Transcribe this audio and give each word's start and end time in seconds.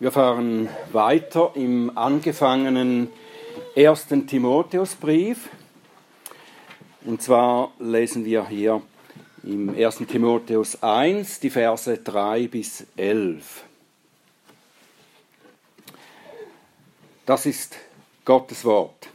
Wir 0.00 0.12
fahren 0.12 0.70
weiter 0.92 1.52
im 1.56 1.94
angefangenen 1.94 3.08
ersten 3.74 4.26
Timotheusbrief. 4.26 5.50
Und 7.04 7.20
zwar 7.20 7.72
lesen 7.78 8.24
wir 8.24 8.48
hier 8.48 8.80
im 9.42 9.68
1. 9.76 9.98
Timotheus 10.08 10.82
1 10.82 11.40
die 11.40 11.50
Verse 11.50 11.98
3 11.98 12.48
bis 12.48 12.86
11. 12.96 13.62
Das 17.26 17.44
ist 17.44 17.76
Gottes 18.24 18.64
Wort. 18.64 19.10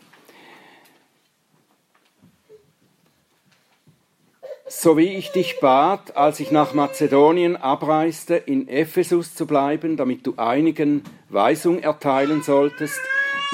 So 4.78 4.98
wie 4.98 5.16
ich 5.16 5.32
dich 5.32 5.62
bat, 5.62 6.18
als 6.18 6.42
ich 6.42 6.52
nach 6.52 6.74
Mazedonien 6.74 7.56
abreiste, 7.56 8.36
in 8.36 8.68
Ephesus 8.68 9.34
zu 9.34 9.48
bleiben, 9.48 9.96
damit 9.96 10.28
du 10.28 10.34
einigen 10.36 11.02
Weisung 11.30 11.80
erteilen 11.80 12.44
solltest, 12.44 13.00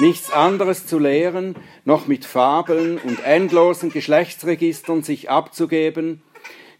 nichts 0.00 0.32
anderes 0.32 0.84
zu 0.84 0.98
lehren, 0.98 1.54
noch 1.84 2.08
mit 2.08 2.24
Fabeln 2.24 2.98
und 2.98 3.24
endlosen 3.24 3.90
Geschlechtsregistern 3.90 5.04
sich 5.04 5.30
abzugeben, 5.30 6.22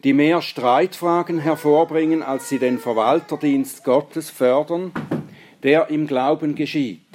die 0.02 0.12
mehr 0.12 0.42
Streitfragen 0.42 1.38
hervorbringen, 1.38 2.24
als 2.24 2.48
sie 2.48 2.58
den 2.58 2.80
Verwalterdienst 2.80 3.84
Gottes 3.84 4.28
fördern, 4.28 4.90
der 5.62 5.88
im 5.88 6.08
Glauben 6.08 6.56
geschieht. 6.56 7.06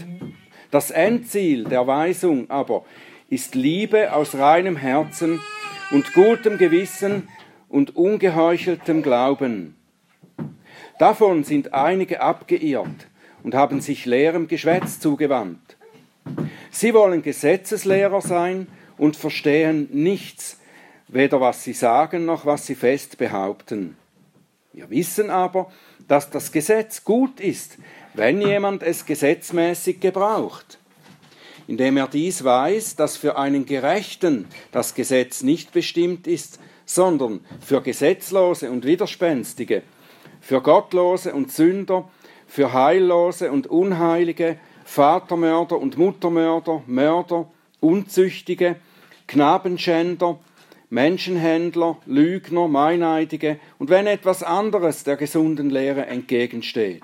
Das 0.71 0.91
Endziel 0.91 1.66
der 1.66 1.85
Weisung 1.88 2.49
aber 2.49 2.85
ist 3.30 3.54
Liebe 3.54 4.13
aus 4.13 4.34
reinem 4.34 4.77
Herzen 4.77 5.41
und 5.91 6.14
gutem 6.14 6.58
Gewissen 6.58 7.30
und 7.70 7.96
ungeheucheltem 7.96 9.02
Glauben. 9.02 9.76
Davon 11.00 11.44
sind 11.44 11.73
einige 11.73 12.22
abgeirrt 12.22 13.08
und 13.44 13.55
haben 13.55 13.82
sich 13.82 14.05
leerem 14.05 14.48
Geschwätz 14.48 15.00
zugewandt. 15.00 15.77
Sie 16.71 16.94
wollen 16.94 17.21
Gesetzeslehrer 17.21 18.21
sein 18.21 18.68
und 18.98 19.16
verstehen 19.16 19.88
nichts, 19.91 20.60
weder 21.07 21.40
was 21.40 21.63
sie 21.63 21.74
sagen 21.74 22.26
noch 22.26 22.46
was 22.46 22.66
sie 22.66 22.76
fest 22.76 23.18
behaupten. 23.18 23.96
Wir 24.74 24.90
wissen 24.90 25.29
aber, 25.29 25.72
dass 26.07 26.29
das 26.29 26.51
Gesetz 26.51 27.04
gut 27.04 27.40
ist, 27.40 27.77
wenn 28.13 28.41
jemand 28.41 28.84
es 28.84 29.05
gesetzmäßig 29.05 29.99
gebraucht 29.99 30.79
indem 31.68 31.98
er 31.98 32.07
dies 32.07 32.43
weiß, 32.43 32.96
dass 32.96 33.18
für 33.18 33.37
einen 33.37 33.65
Gerechten 33.65 34.48
das 34.71 34.96
Gesetz 34.96 35.43
nicht 35.43 35.73
bestimmt 35.73 36.26
ist, 36.26 36.60
sondern 36.85 37.41
für 37.60 37.82
Gesetzlose 37.82 38.71
und 38.71 38.85
Widerspenstige, 38.85 39.84
für 40.40 40.62
Gottlose 40.62 41.34
und 41.34 41.51
Sünder, 41.51 42.10
für 42.48 42.71
Heillose 42.71 43.51
und 43.51 43.68
Unheilige, 43.68 44.57
Vatermörder 44.85 45.77
und 45.77 45.98
Muttermörder, 45.98 46.82
Mörder, 46.88 47.51
Unzüchtige, 47.82 48.77
Knabenschänder, 49.27 50.40
Menschenhändler, 50.90 51.98
Lügner, 52.05 52.70
Meineidige 52.70 53.60
und 53.77 53.90
wenn 53.90 54.07
etwas 54.07 54.41
anderes 54.41 55.04
der 55.04 55.18
gesunden 55.18 55.70
Lehre 55.70 56.05
entgegensteht 56.05 57.04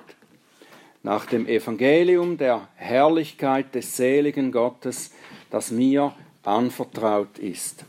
nach 1.04 1.26
dem 1.26 1.46
Evangelium 1.48 2.38
der 2.38 2.68
Herrlichkeit 2.76 3.76
des 3.76 3.96
seligen 3.98 4.54
Gottes, 4.54 5.12
das 5.52 5.70
mir 5.70 6.14
anvertraut 6.44 7.38
ist. 7.38 7.86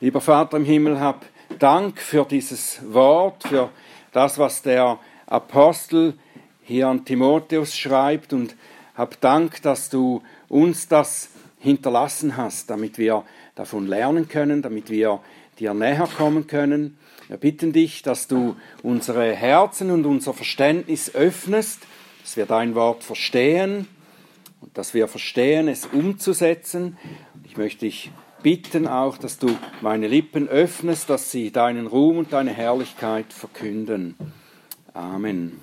Lieber 0.00 0.22
Vater 0.22 0.56
im 0.56 0.64
Himmel, 0.64 0.98
hab 0.98 1.26
Dank 1.58 2.00
für 2.00 2.24
dieses 2.24 2.80
Wort, 2.92 3.46
für 3.46 3.70
das, 4.12 4.38
was 4.38 4.62
der 4.62 4.98
Apostel 5.26 6.14
hier 6.62 6.88
an 6.88 7.04
Timotheus 7.04 7.76
schreibt 7.76 8.32
und 8.32 8.56
hab 8.96 9.20
Dank, 9.20 9.60
dass 9.62 9.90
du 9.90 10.22
uns 10.48 10.88
das 10.88 11.28
hinterlassen 11.60 12.36
hast, 12.36 12.70
damit 12.70 12.98
wir 12.98 13.24
davon 13.54 13.86
lernen 13.86 14.28
können, 14.28 14.62
damit 14.62 14.90
wir 14.90 15.20
dir 15.58 15.74
näher 15.74 16.08
kommen 16.16 16.46
können 16.46 16.98
wir 17.32 17.38
bitten 17.38 17.72
dich, 17.72 18.02
dass 18.02 18.28
du 18.28 18.56
unsere 18.82 19.32
Herzen 19.32 19.90
und 19.90 20.04
unser 20.04 20.34
Verständnis 20.34 21.14
öffnest, 21.14 21.80
dass 22.20 22.36
wir 22.36 22.44
dein 22.44 22.74
Wort 22.74 23.02
verstehen 23.02 23.88
und 24.60 24.76
dass 24.76 24.92
wir 24.92 25.08
verstehen, 25.08 25.66
es 25.66 25.86
umzusetzen. 25.86 26.98
Ich 27.44 27.56
möchte 27.56 27.86
dich 27.86 28.10
bitten 28.42 28.86
auch, 28.86 29.16
dass 29.16 29.38
du 29.38 29.48
meine 29.80 30.08
Lippen 30.08 30.46
öffnest, 30.46 31.08
dass 31.08 31.30
sie 31.30 31.50
deinen 31.50 31.86
Ruhm 31.86 32.18
und 32.18 32.34
deine 32.34 32.50
Herrlichkeit 32.50 33.32
verkünden. 33.32 34.14
Amen. 34.92 35.58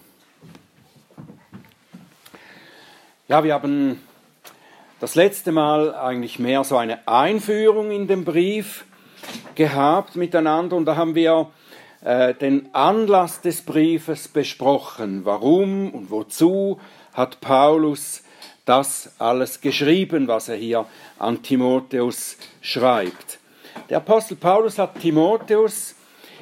Ja, 3.28 3.44
wir 3.44 3.54
haben 3.54 4.02
das 5.00 5.14
letzte 5.14 5.52
Mal 5.52 5.94
eigentlich 5.94 6.40
mehr 6.40 6.64
so 6.64 6.78
eine 6.78 7.08
Einführung 7.08 7.92
in 7.92 8.08
den 8.08 8.26
Brief 8.26 8.86
gehabt 9.54 10.16
miteinander 10.16 10.76
und 10.76 10.86
da 10.86 10.96
haben 10.96 11.14
wir 11.14 11.52
äh, 12.02 12.34
den 12.34 12.74
Anlass 12.74 13.42
des 13.42 13.62
Briefes 13.62 14.28
besprochen. 14.28 15.26
Warum 15.26 15.92
und 15.94 16.12
wozu 16.12 16.80
hat 17.14 17.42
Paulus 17.42 18.24
das 18.66 19.14
alles 19.20 19.62
geschrieben, 19.62 20.28
was 20.28 20.48
er 20.48 20.56
hier 20.56 20.86
an 21.18 21.42
Timotheus 21.42 22.38
schreibt. 22.62 23.40
Der 23.90 23.98
Apostel 23.98 24.36
Paulus 24.38 24.78
hat 24.78 25.00
Timotheus 25.00 25.96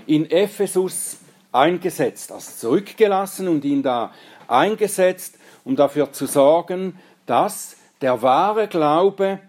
in 0.06 0.29
Ephesus 0.29 1.19
eingesetzt, 1.51 2.31
also 2.31 2.51
zurückgelassen 2.51 3.47
und 3.47 3.63
ihn 3.63 3.81
da 3.81 4.12
eingesetzt, 4.47 5.38
um 5.63 5.75
dafür 5.75 6.12
zu 6.12 6.25
sorgen, 6.25 7.00
dass 7.25 7.78
der 8.01 8.22
wahre 8.22 8.68
Glaube 8.68 9.39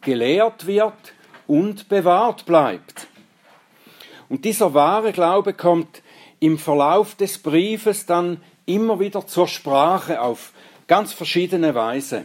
gelehrt 0.00 0.66
wird 0.66 0.92
und 1.46 1.88
bewahrt 1.88 2.46
bleibt. 2.46 3.06
Und 4.32 4.46
dieser 4.46 4.72
wahre 4.72 5.12
Glaube 5.12 5.52
kommt 5.52 6.02
im 6.40 6.56
Verlauf 6.56 7.14
des 7.16 7.36
Briefes 7.36 8.06
dann 8.06 8.40
immer 8.64 8.98
wieder 8.98 9.26
zur 9.26 9.46
Sprache 9.46 10.22
auf 10.22 10.54
ganz 10.86 11.12
verschiedene 11.12 11.74
Weise. 11.74 12.24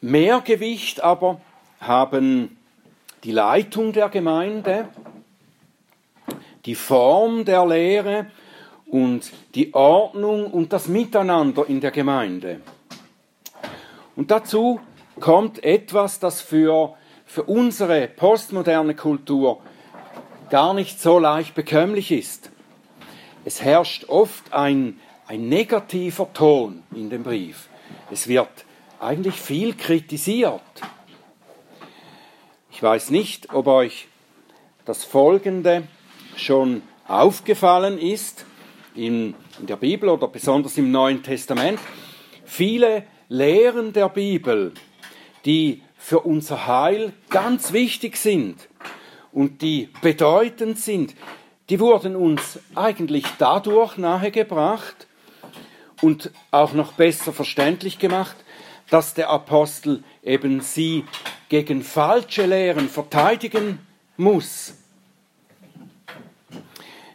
Mehr 0.00 0.40
Gewicht 0.40 1.02
aber 1.02 1.40
haben 1.80 2.56
die 3.24 3.32
Leitung 3.32 3.92
der 3.92 4.08
Gemeinde, 4.08 4.88
die 6.64 6.76
Form 6.76 7.44
der 7.44 7.66
Lehre 7.66 8.26
und 8.86 9.32
die 9.56 9.74
Ordnung 9.74 10.46
und 10.48 10.72
das 10.72 10.86
Miteinander 10.86 11.66
in 11.66 11.80
der 11.80 11.90
Gemeinde. 11.90 12.60
Und 14.14 14.30
dazu 14.30 14.78
kommt 15.18 15.64
etwas, 15.64 16.20
das 16.20 16.40
für, 16.40 16.94
für 17.26 17.42
unsere 17.42 18.06
postmoderne 18.06 18.94
Kultur 18.94 19.60
gar 20.50 20.74
nicht 20.74 21.00
so 21.00 21.18
leicht 21.18 21.54
bekömmlich 21.54 22.12
ist. 22.12 22.50
Es 23.44 23.62
herrscht 23.62 24.04
oft 24.08 24.52
ein, 24.52 24.98
ein 25.26 25.48
negativer 25.48 26.32
Ton 26.32 26.82
in 26.94 27.10
dem 27.10 27.22
Brief. 27.22 27.68
Es 28.10 28.28
wird 28.28 28.48
eigentlich 29.00 29.34
viel 29.34 29.74
kritisiert. 29.74 30.62
Ich 32.70 32.82
weiß 32.82 33.10
nicht, 33.10 33.52
ob 33.52 33.66
euch 33.66 34.08
das 34.84 35.04
Folgende 35.04 35.84
schon 36.36 36.82
aufgefallen 37.06 37.98
ist 37.98 38.44
in, 38.94 39.34
in 39.60 39.66
der 39.66 39.76
Bibel 39.76 40.08
oder 40.08 40.28
besonders 40.28 40.78
im 40.78 40.90
Neuen 40.90 41.22
Testament. 41.22 41.78
Viele 42.44 43.04
Lehren 43.28 43.92
der 43.92 44.08
Bibel, 44.08 44.72
die 45.44 45.82
für 45.96 46.20
unser 46.20 46.66
Heil 46.66 47.12
ganz 47.30 47.72
wichtig 47.72 48.16
sind, 48.16 48.68
und 49.34 49.60
die 49.62 49.90
bedeutend 50.00 50.78
sind, 50.78 51.14
die 51.68 51.80
wurden 51.80 52.14
uns 52.14 52.60
eigentlich 52.74 53.24
dadurch 53.38 53.98
nahegebracht 53.98 55.08
und 56.00 56.30
auch 56.50 56.72
noch 56.72 56.92
besser 56.92 57.32
verständlich 57.32 57.98
gemacht, 57.98 58.36
dass 58.90 59.14
der 59.14 59.30
Apostel 59.30 60.04
eben 60.22 60.60
sie 60.60 61.04
gegen 61.48 61.82
falsche 61.82 62.46
Lehren 62.46 62.88
verteidigen 62.88 63.80
muss. 64.16 64.74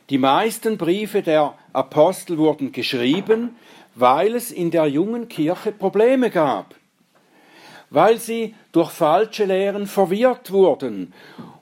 Die 0.10 0.18
meisten 0.18 0.78
Briefe 0.78 1.22
der 1.22 1.54
Apostel 1.72 2.38
wurden 2.38 2.72
geschrieben, 2.72 3.56
weil 3.96 4.36
es 4.36 4.52
in 4.52 4.72
der 4.72 4.88
jungen 4.88 5.30
Kirche 5.30 5.72
Probleme 5.72 6.32
gab, 6.32 6.76
weil 7.90 8.18
sie 8.18 8.56
durch 8.72 8.92
falsche 8.92 9.46
Lehren 9.46 9.88
verwirrt 9.88 10.52
wurden 10.52 11.14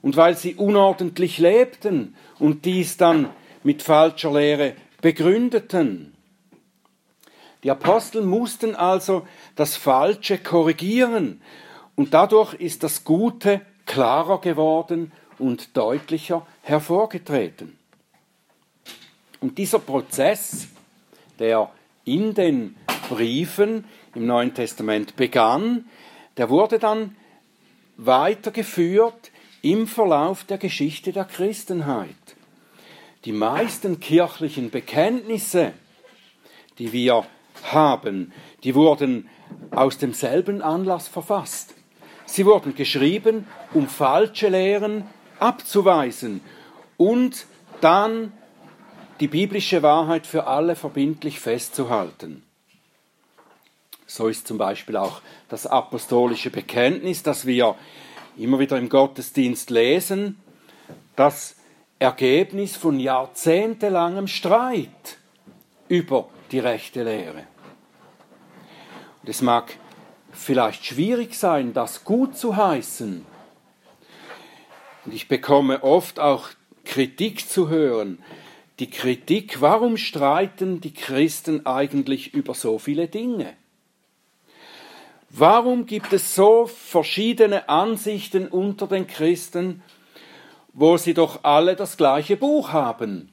und 0.01 0.17
weil 0.17 0.35
sie 0.35 0.55
unordentlich 0.55 1.37
lebten 1.37 2.15
und 2.39 2.65
dies 2.65 2.97
dann 2.97 3.29
mit 3.63 3.81
falscher 3.81 4.33
Lehre 4.33 4.73
begründeten. 5.01 6.13
Die 7.63 7.71
Apostel 7.71 8.21
mussten 8.21 8.75
also 8.75 9.27
das 9.55 9.75
Falsche 9.75 10.37
korrigieren 10.37 11.41
und 11.95 12.13
dadurch 12.13 12.53
ist 12.53 12.83
das 12.83 13.03
Gute 13.03 13.61
klarer 13.85 14.39
geworden 14.41 15.11
und 15.39 15.75
deutlicher 15.75 16.45
hervorgetreten. 16.61 17.77
Und 19.39 19.57
dieser 19.57 19.79
Prozess 19.79 20.67
der 21.39 21.69
in 22.05 22.33
den 22.33 22.75
Briefen 23.09 23.85
im 24.15 24.25
Neuen 24.25 24.53
Testament 24.53 25.15
begann, 25.15 25.85
der 26.37 26.49
wurde 26.49 26.79
dann 26.79 27.15
weitergeführt 27.97 29.31
im 29.61 29.87
Verlauf 29.87 30.43
der 30.43 30.57
Geschichte 30.57 31.11
der 31.11 31.25
Christenheit. 31.25 32.15
Die 33.25 33.31
meisten 33.31 33.99
kirchlichen 33.99 34.69
Bekenntnisse, 34.69 35.73
die 36.77 36.93
wir 36.93 37.25
haben, 37.63 38.31
die 38.63 38.75
wurden 38.75 39.27
aus 39.71 39.97
demselben 39.97 40.61
Anlass 40.61 41.07
verfasst. 41.07 41.73
Sie 42.25 42.45
wurden 42.45 42.75
geschrieben, 42.75 43.47
um 43.73 43.87
falsche 43.87 44.49
Lehren 44.49 45.05
abzuweisen 45.39 46.41
und 46.97 47.45
dann 47.81 48.31
die 49.19 49.27
biblische 49.27 49.81
Wahrheit 49.81 50.27
für 50.27 50.45
alle 50.45 50.75
verbindlich 50.75 51.39
festzuhalten. 51.39 52.43
So 54.07 54.29
ist 54.29 54.47
zum 54.47 54.57
Beispiel 54.57 54.95
auch 54.95 55.21
das 55.49 55.67
apostolische 55.67 56.49
Bekenntnis, 56.49 57.23
das 57.23 57.45
wir 57.45 57.75
immer 58.37 58.57
wieder 58.57 58.77
im 58.77 58.87
Gottesdienst 58.87 59.69
lesen, 59.69 60.39
das 61.17 61.57
Ergebnis 61.99 62.77
von 62.77 62.99
jahrzehntelangem 62.99 64.27
Streit 64.27 65.17
über 65.89 66.29
die 66.51 66.59
rechte 66.59 67.03
Lehre. 67.03 67.43
Und 69.21 69.29
es 69.29 69.41
mag 69.41 69.75
vielleicht 70.31 70.85
schwierig 70.85 71.35
sein, 71.35 71.73
das 71.73 72.05
gut 72.05 72.37
zu 72.37 72.55
heißen. 72.55 73.25
Und 75.05 75.13
ich 75.13 75.27
bekomme 75.27 75.83
oft 75.83 76.19
auch 76.19 76.49
Kritik 76.85 77.49
zu 77.49 77.67
hören. 77.67 78.19
Die 78.79 78.89
Kritik, 78.89 79.59
warum 79.59 79.97
streiten 79.97 80.79
die 80.79 80.93
Christen 80.93 81.65
eigentlich 81.65 82.33
über 82.33 82.53
so 82.53 82.79
viele 82.79 83.07
Dinge? 83.07 83.55
Warum 85.39 85.85
gibt 85.85 86.13
es 86.13 86.33
so 86.33 86.65
verschiedene 86.65 87.69
Ansichten 87.69 88.47
unter 88.47 88.87
den 88.87 89.05
Christen, 89.05 89.83
wo 90.73 90.97
sie 90.97 91.13
doch 91.13 91.43
alle 91.43 91.75
das 91.75 91.95
gleiche 91.95 92.37
Buch 92.37 92.73
haben? 92.73 93.31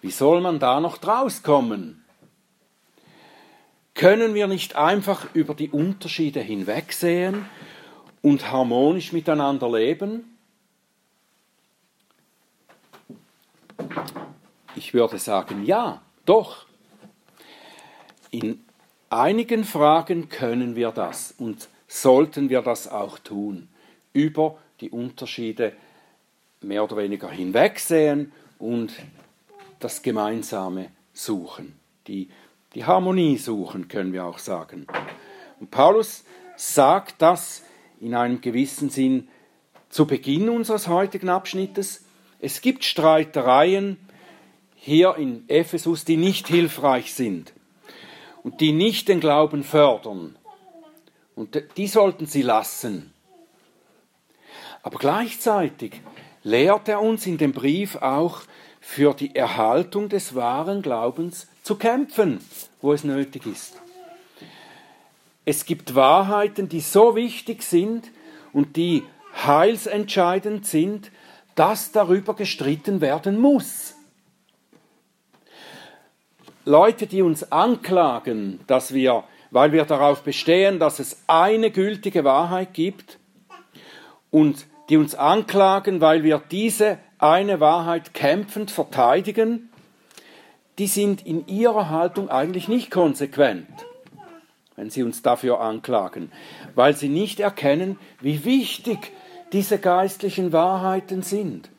Wie 0.00 0.10
soll 0.10 0.40
man 0.40 0.58
da 0.58 0.80
noch 0.80 0.98
draus 0.98 1.44
kommen? 1.44 2.04
Können 3.94 4.34
wir 4.34 4.48
nicht 4.48 4.74
einfach 4.74 5.32
über 5.34 5.54
die 5.54 5.70
Unterschiede 5.70 6.40
hinwegsehen 6.40 7.46
und 8.22 8.50
harmonisch 8.50 9.12
miteinander 9.12 9.70
leben? 9.70 10.36
Ich 14.74 14.94
würde 14.94 15.20
sagen, 15.20 15.64
ja, 15.64 16.02
doch. 16.24 16.66
In 18.32 18.65
einigen 19.10 19.64
Fragen 19.64 20.28
können 20.28 20.76
wir 20.76 20.90
das 20.90 21.34
und 21.36 21.68
sollten 21.88 22.50
wir 22.50 22.62
das 22.62 22.88
auch 22.88 23.18
tun. 23.18 23.68
Über 24.12 24.58
die 24.80 24.90
Unterschiede 24.90 25.72
mehr 26.60 26.84
oder 26.84 26.96
weniger 26.96 27.30
hinwegsehen 27.30 28.32
und 28.58 28.92
das 29.78 30.02
Gemeinsame 30.02 30.90
suchen. 31.12 31.78
Die, 32.06 32.28
die 32.74 32.84
Harmonie 32.84 33.36
suchen, 33.36 33.88
können 33.88 34.12
wir 34.12 34.24
auch 34.24 34.38
sagen. 34.38 34.86
Und 35.60 35.70
Paulus 35.70 36.24
sagt 36.56 37.22
das 37.22 37.62
in 38.00 38.14
einem 38.14 38.40
gewissen 38.40 38.90
Sinn 38.90 39.28
zu 39.88 40.06
Beginn 40.06 40.48
unseres 40.48 40.88
heutigen 40.88 41.28
Abschnittes. 41.28 42.04
Es 42.40 42.60
gibt 42.60 42.84
Streitereien 42.84 43.98
hier 44.74 45.16
in 45.16 45.44
Ephesus, 45.48 46.04
die 46.04 46.16
nicht 46.16 46.48
hilfreich 46.48 47.14
sind 47.14 47.52
und 48.46 48.60
die 48.60 48.70
nicht 48.70 49.08
den 49.08 49.18
Glauben 49.18 49.64
fördern. 49.64 50.36
Und 51.34 51.60
die 51.76 51.88
sollten 51.88 52.26
sie 52.26 52.42
lassen. 52.42 53.12
Aber 54.84 55.00
gleichzeitig 55.00 56.00
lehrt 56.44 56.88
er 56.88 57.02
uns 57.02 57.26
in 57.26 57.38
dem 57.38 57.52
Brief 57.52 57.96
auch, 57.96 58.42
für 58.80 59.14
die 59.14 59.34
Erhaltung 59.34 60.08
des 60.08 60.36
wahren 60.36 60.80
Glaubens 60.80 61.48
zu 61.64 61.74
kämpfen, 61.74 62.38
wo 62.80 62.92
es 62.92 63.02
nötig 63.02 63.46
ist. 63.46 63.80
Es 65.44 65.64
gibt 65.64 65.96
Wahrheiten, 65.96 66.68
die 66.68 66.78
so 66.78 67.16
wichtig 67.16 67.64
sind 67.64 68.12
und 68.52 68.76
die 68.76 69.02
heilsentscheidend 69.44 70.66
sind, 70.66 71.10
dass 71.56 71.90
darüber 71.90 72.34
gestritten 72.34 73.00
werden 73.00 73.40
muss. 73.40 73.95
Leute, 76.66 77.06
die 77.06 77.22
uns 77.22 77.50
anklagen, 77.50 78.60
dass 78.66 78.92
wir, 78.92 79.24
weil 79.50 79.72
wir 79.72 79.84
darauf 79.86 80.22
bestehen, 80.22 80.78
dass 80.78 80.98
es 80.98 81.22
eine 81.26 81.70
gültige 81.70 82.24
Wahrheit 82.24 82.74
gibt, 82.74 83.18
und 84.30 84.66
die 84.90 84.98
uns 84.98 85.14
anklagen, 85.14 86.00
weil 86.00 86.22
wir 86.22 86.42
diese 86.50 86.98
eine 87.18 87.60
Wahrheit 87.60 88.12
kämpfend 88.12 88.70
verteidigen, 88.70 89.70
die 90.78 90.86
sind 90.86 91.24
in 91.26 91.46
ihrer 91.46 91.88
Haltung 91.88 92.28
eigentlich 92.28 92.68
nicht 92.68 92.90
konsequent, 92.90 93.66
wenn 94.76 94.90
sie 94.90 95.02
uns 95.02 95.22
dafür 95.22 95.60
anklagen, 95.60 96.30
weil 96.74 96.94
sie 96.94 97.08
nicht 97.08 97.40
erkennen, 97.40 97.98
wie 98.20 98.44
wichtig 98.44 99.12
diese 99.52 99.78
geistlichen 99.78 100.52
Wahrheiten 100.52 101.22
sind. 101.22 101.70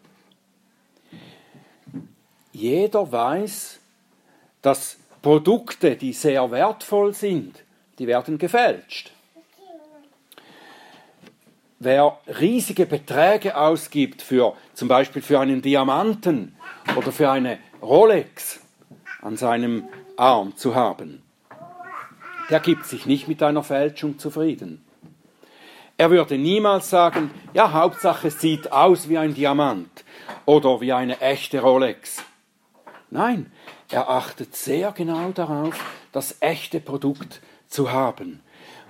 Jeder 2.51 3.12
weiß, 3.12 3.80
dass 4.68 4.98
Produkte, 5.22 5.96
die 5.96 6.12
sehr 6.12 6.52
wertvoll 6.52 7.14
sind, 7.14 7.64
die 8.00 8.06
werden 8.06 8.38
gefälscht. 8.38 9.14
Wer 11.80 12.18
riesige 12.42 12.86
Beträge 12.86 13.56
ausgibt 13.56 14.22
für 14.22 14.58
zum 14.74 14.90
Beispiel 14.90 15.22
für 15.22 15.40
einen 15.40 15.62
Diamanten 15.62 16.58
oder 16.98 17.14
für 17.14 17.31
eine 17.31 17.60
Rolex 17.81 18.60
an 19.22 19.38
seinem 19.38 19.88
Arm 20.18 20.58
zu 20.58 20.75
haben, 20.75 21.24
der 22.50 22.60
gibt 22.60 22.86
sich 22.88 23.06
nicht 23.06 23.30
mit 23.30 23.42
einer 23.42 23.64
Fälschung 23.64 24.19
zufrieden. 24.19 24.84
Er 25.96 26.12
würde 26.12 26.38
niemals 26.38 26.90
sagen, 26.90 27.31
ja, 27.54 27.72
Hauptsache 27.72 28.28
es 28.28 28.42
sieht 28.42 28.69
aus 28.74 29.08
wie 29.08 29.18
ein 29.18 29.34
Diamant 29.34 30.04
oder 30.46 30.81
wie 30.81 30.92
eine 30.92 31.22
echte 31.22 31.62
Rolex. 31.62 32.22
Nein, 33.10 33.50
er 33.89 34.09
achtet 34.09 34.56
sehr 34.56 34.92
genau 34.92 35.31
darauf, 35.31 35.80
das 36.11 36.38
echte 36.40 36.80
Produkt 36.80 37.42
zu 37.68 37.92
haben, 37.92 38.42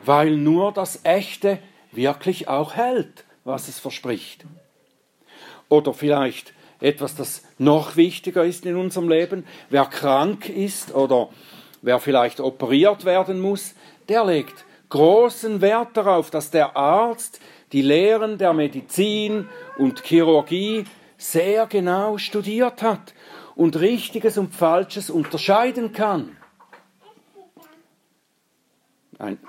weil 0.03 0.38
nur 0.38 0.71
das 0.71 1.01
echte 1.03 1.60
wirklich 1.91 2.48
auch 2.48 2.75
hält, 2.75 3.25
was 3.43 3.67
es 3.67 3.79
verspricht. 3.79 4.45
Oder 5.69 5.93
vielleicht 5.93 6.53
etwas, 6.79 7.15
das 7.15 7.43
noch 7.57 7.95
wichtiger 7.95 8.45
ist 8.45 8.65
in 8.65 8.75
unserem 8.75 9.10
Leben, 9.10 9.45
wer 9.69 9.86
krank 9.86 10.50
ist 10.50 10.93
oder 10.93 11.29
wer 11.81 12.00
vielleicht 12.00 12.39
operiert 12.39 13.05
werden 13.05 13.39
muss, 13.39 13.74
der 14.10 14.25
legt 14.25 14.65
großen 14.89 15.62
Wert 15.62 15.98
darauf, 15.98 16.29
dass 16.29 16.51
der 16.51 16.77
Arzt 16.77 17.39
die 17.71 17.81
Lehren 17.81 18.38
der 18.38 18.53
Medizin 18.53 19.50
und 19.77 20.03
Chirurgie 20.03 20.86
sehr 21.17 21.65
genau 21.65 22.17
studiert 22.17 22.81
hat 22.81 23.13
und 23.57 23.75
Richtiges 23.75 24.37
und 24.37 24.53
Falsches 24.53 25.09
unterscheiden 25.09 25.91
kann. 25.91 26.37
Ein 29.17 29.39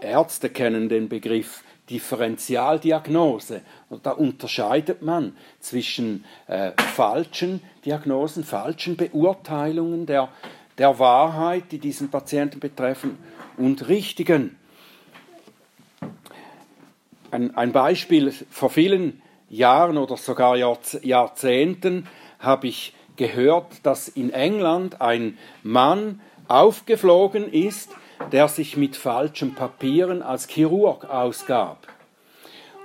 Ärzte 0.00 0.48
kennen 0.48 0.88
den 0.88 1.10
Begriff 1.10 1.62
Differentialdiagnose. 1.90 3.60
Da 4.02 4.12
unterscheidet 4.12 5.02
man 5.02 5.36
zwischen 5.60 6.24
äh, 6.46 6.72
falschen 6.94 7.62
Diagnosen, 7.84 8.44
falschen 8.44 8.96
Beurteilungen 8.96 10.06
der, 10.06 10.30
der 10.78 10.98
Wahrheit, 10.98 11.64
die 11.70 11.78
diesen 11.78 12.10
Patienten 12.10 12.60
betreffen, 12.60 13.18
und 13.58 13.88
richtigen. 13.88 14.56
Ein, 17.30 17.54
ein 17.56 17.72
Beispiel, 17.72 18.32
vor 18.50 18.70
vielen 18.70 19.20
Jahren 19.50 19.98
oder 19.98 20.16
sogar 20.16 20.56
Jahrzehnten 20.56 22.08
habe 22.38 22.68
ich 22.68 22.94
gehört, 23.16 23.66
dass 23.84 24.08
in 24.08 24.32
England 24.32 25.00
ein 25.00 25.38
Mann 25.62 26.20
aufgeflogen 26.48 27.52
ist, 27.52 27.90
der 28.30 28.48
sich 28.48 28.76
mit 28.76 28.96
falschen 28.96 29.54
Papieren 29.54 30.22
als 30.22 30.48
Chirurg 30.48 31.08
ausgab. 31.08 31.86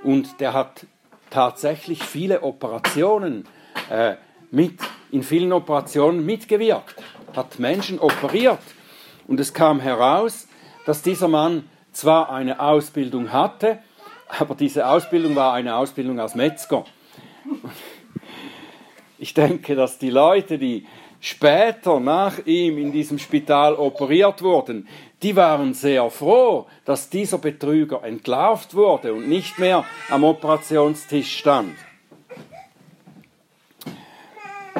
Und 0.02 0.40
der 0.40 0.52
hat 0.52 0.86
tatsächlich 1.30 2.02
viele 2.02 2.42
Operationen 2.42 3.46
äh, 3.90 4.14
mit, 4.50 4.78
in 5.10 5.22
vielen 5.22 5.52
Operationen 5.52 6.24
mitgewirkt, 6.24 6.96
hat 7.36 7.58
Menschen 7.58 7.98
operiert. 7.98 8.60
Und 9.26 9.40
es 9.40 9.52
kam 9.52 9.80
heraus, 9.80 10.48
dass 10.86 11.02
dieser 11.02 11.28
Mann 11.28 11.68
zwar 11.92 12.30
eine 12.30 12.60
Ausbildung 12.60 13.32
hatte, 13.32 13.78
aber 14.28 14.54
diese 14.54 14.86
Ausbildung 14.86 15.36
war 15.36 15.52
eine 15.52 15.76
Ausbildung 15.76 16.20
als 16.20 16.34
Metzger. 16.34 16.84
Ich 19.28 19.34
denke, 19.34 19.74
dass 19.74 19.98
die 19.98 20.08
Leute, 20.08 20.56
die 20.56 20.86
später 21.20 22.00
nach 22.00 22.46
ihm 22.46 22.78
in 22.78 22.92
diesem 22.92 23.18
Spital 23.18 23.74
operiert 23.74 24.40
wurden, 24.40 24.88
die 25.20 25.36
waren 25.36 25.74
sehr 25.74 26.08
froh, 26.08 26.66
dass 26.86 27.10
dieser 27.10 27.36
Betrüger 27.36 28.02
entlarvt 28.04 28.74
wurde 28.74 29.12
und 29.12 29.28
nicht 29.28 29.58
mehr 29.58 29.84
am 30.08 30.24
Operationstisch 30.24 31.40
stand. 31.40 31.74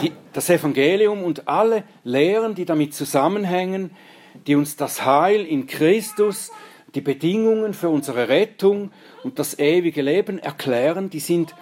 Die, 0.00 0.12
das 0.32 0.48
Evangelium 0.48 1.24
und 1.24 1.46
alle 1.46 1.84
Lehren, 2.02 2.54
die 2.54 2.64
damit 2.64 2.94
zusammenhängen, 2.94 3.90
die 4.46 4.54
uns 4.54 4.76
das 4.76 5.04
Heil 5.04 5.44
in 5.44 5.66
Christus, 5.66 6.50
die 6.94 7.02
Bedingungen 7.02 7.74
für 7.74 7.90
unsere 7.90 8.30
Rettung 8.30 8.92
und 9.24 9.38
das 9.38 9.58
ewige 9.58 10.00
Leben 10.00 10.38
erklären, 10.38 11.10
die 11.10 11.20
sind 11.20 11.54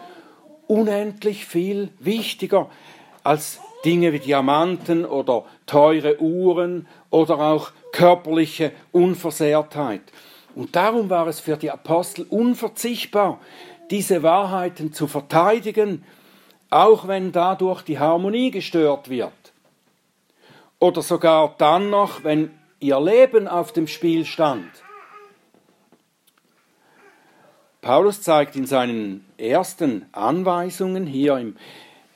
unendlich 0.66 1.46
viel 1.46 1.90
wichtiger 1.98 2.68
als 3.22 3.60
Dinge 3.84 4.12
wie 4.12 4.18
Diamanten 4.18 5.04
oder 5.04 5.44
teure 5.66 6.20
Uhren 6.20 6.86
oder 7.10 7.38
auch 7.38 7.70
körperliche 7.92 8.72
Unversehrtheit. 8.92 10.02
Und 10.54 10.74
darum 10.74 11.10
war 11.10 11.26
es 11.26 11.40
für 11.40 11.56
die 11.56 11.70
Apostel 11.70 12.26
unverzichtbar, 12.28 13.38
diese 13.90 14.22
Wahrheiten 14.22 14.92
zu 14.92 15.06
verteidigen, 15.06 16.04
auch 16.70 17.06
wenn 17.06 17.30
dadurch 17.30 17.82
die 17.82 17.98
Harmonie 17.98 18.50
gestört 18.50 19.08
wird. 19.08 19.32
Oder 20.78 21.02
sogar 21.02 21.54
dann 21.58 21.90
noch, 21.90 22.24
wenn 22.24 22.50
ihr 22.80 23.00
Leben 23.00 23.48
auf 23.48 23.72
dem 23.72 23.86
Spiel 23.86 24.24
stand. 24.24 24.70
Paulus 27.86 28.20
zeigt 28.20 28.56
in 28.56 28.66
seinen 28.66 29.24
ersten 29.38 30.06
Anweisungen 30.10 31.06
hier 31.06 31.38
im 31.38 31.54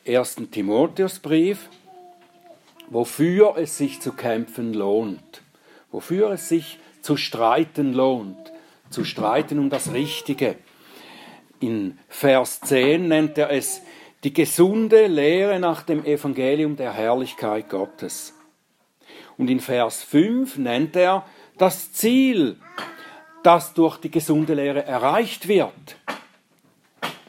ersten 0.05 0.51
Timotheusbrief, 0.51 1.69
wofür 2.89 3.55
es 3.57 3.79
sich 3.79 4.01
zu 4.01 4.13
kämpfen 4.13 4.75
lohnt, 4.75 5.43
wofür 5.93 6.33
es 6.33 6.49
sich 6.49 6.81
zu 7.03 7.17
streiten 7.17 7.93
lohnt, 7.93 8.53
zu 8.91 9.05
streiten 9.05 9.61
um 9.61 9.71
das 9.71 9.93
Richtige. 9.93 10.57
In 11.61 12.01
Vers 12.09 12.61
10 12.63 13.07
nennt 13.07 13.39
er 13.39 13.51
es 13.51 13.81
die 14.25 14.33
gesunde 14.33 15.07
Lehre 15.07 15.61
nach 15.61 15.85
dem 15.85 16.05
Evangelium 16.05 16.75
der 16.75 16.95
Herrlichkeit 16.95 17.69
Gottes. 17.69 18.35
Und 19.39 19.49
in 19.49 19.61
Vers 19.61 20.03
5 20.03 20.59
nennt 20.59 20.97
er 20.97 21.25
das 21.59 21.93
Ziel, 21.93 22.57
das 23.43 23.75
durch 23.75 23.99
die 23.99 24.11
gesunde 24.11 24.55
Lehre 24.55 24.85
erreicht 24.85 25.49
wird, 25.49 25.97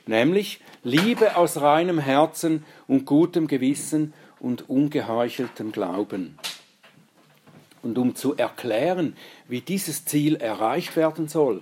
nämlich 0.05 0.59
Liebe 0.83 1.35
aus 1.35 1.61
reinem 1.61 1.99
Herzen 1.99 2.65
und 2.87 3.05
gutem 3.05 3.47
Gewissen 3.47 4.13
und 4.39 4.69
ungeheucheltem 4.69 5.71
Glauben. 5.71 6.37
Und 7.83 7.97
um 7.97 8.15
zu 8.15 8.35
erklären, 8.35 9.15
wie 9.47 9.61
dieses 9.61 10.05
Ziel 10.05 10.35
erreicht 10.35 10.95
werden 10.95 11.27
soll, 11.27 11.61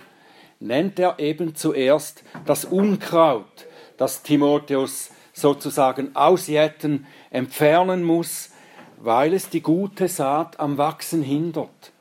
nennt 0.58 0.98
er 0.98 1.18
eben 1.18 1.54
zuerst 1.54 2.22
das 2.44 2.64
Unkraut, 2.64 3.66
das 3.96 4.22
Timotheus 4.22 5.10
sozusagen 5.32 6.14
ausjäten, 6.16 7.06
entfernen 7.30 8.02
muss, 8.02 8.50
weil 8.98 9.32
es 9.32 9.48
die 9.48 9.62
gute 9.62 10.08
Saat 10.08 10.60
am 10.60 10.76
Wachsen 10.76 11.22
hindert. 11.22 11.92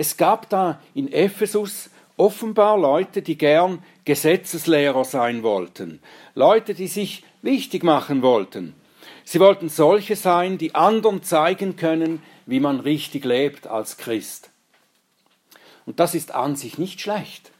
Es 0.00 0.16
gab 0.16 0.48
da 0.48 0.80
in 0.94 1.12
Ephesus 1.12 1.90
offenbar 2.16 2.78
Leute, 2.78 3.20
die 3.20 3.36
gern 3.36 3.82
Gesetzeslehrer 4.04 5.04
sein 5.04 5.42
wollten, 5.42 5.98
Leute, 6.36 6.72
die 6.72 6.86
sich 6.86 7.24
wichtig 7.42 7.82
machen 7.82 8.22
wollten. 8.22 8.76
Sie 9.24 9.40
wollten 9.40 9.68
solche 9.68 10.14
sein, 10.14 10.56
die 10.56 10.76
anderen 10.76 11.24
zeigen 11.24 11.74
können, 11.74 12.22
wie 12.46 12.60
man 12.60 12.78
richtig 12.78 13.24
lebt 13.24 13.66
als 13.66 13.96
Christ. 13.96 14.50
Und 15.84 15.98
das 15.98 16.14
ist 16.14 16.32
an 16.32 16.54
sich 16.54 16.78
nicht 16.78 17.00
schlecht. 17.00 17.50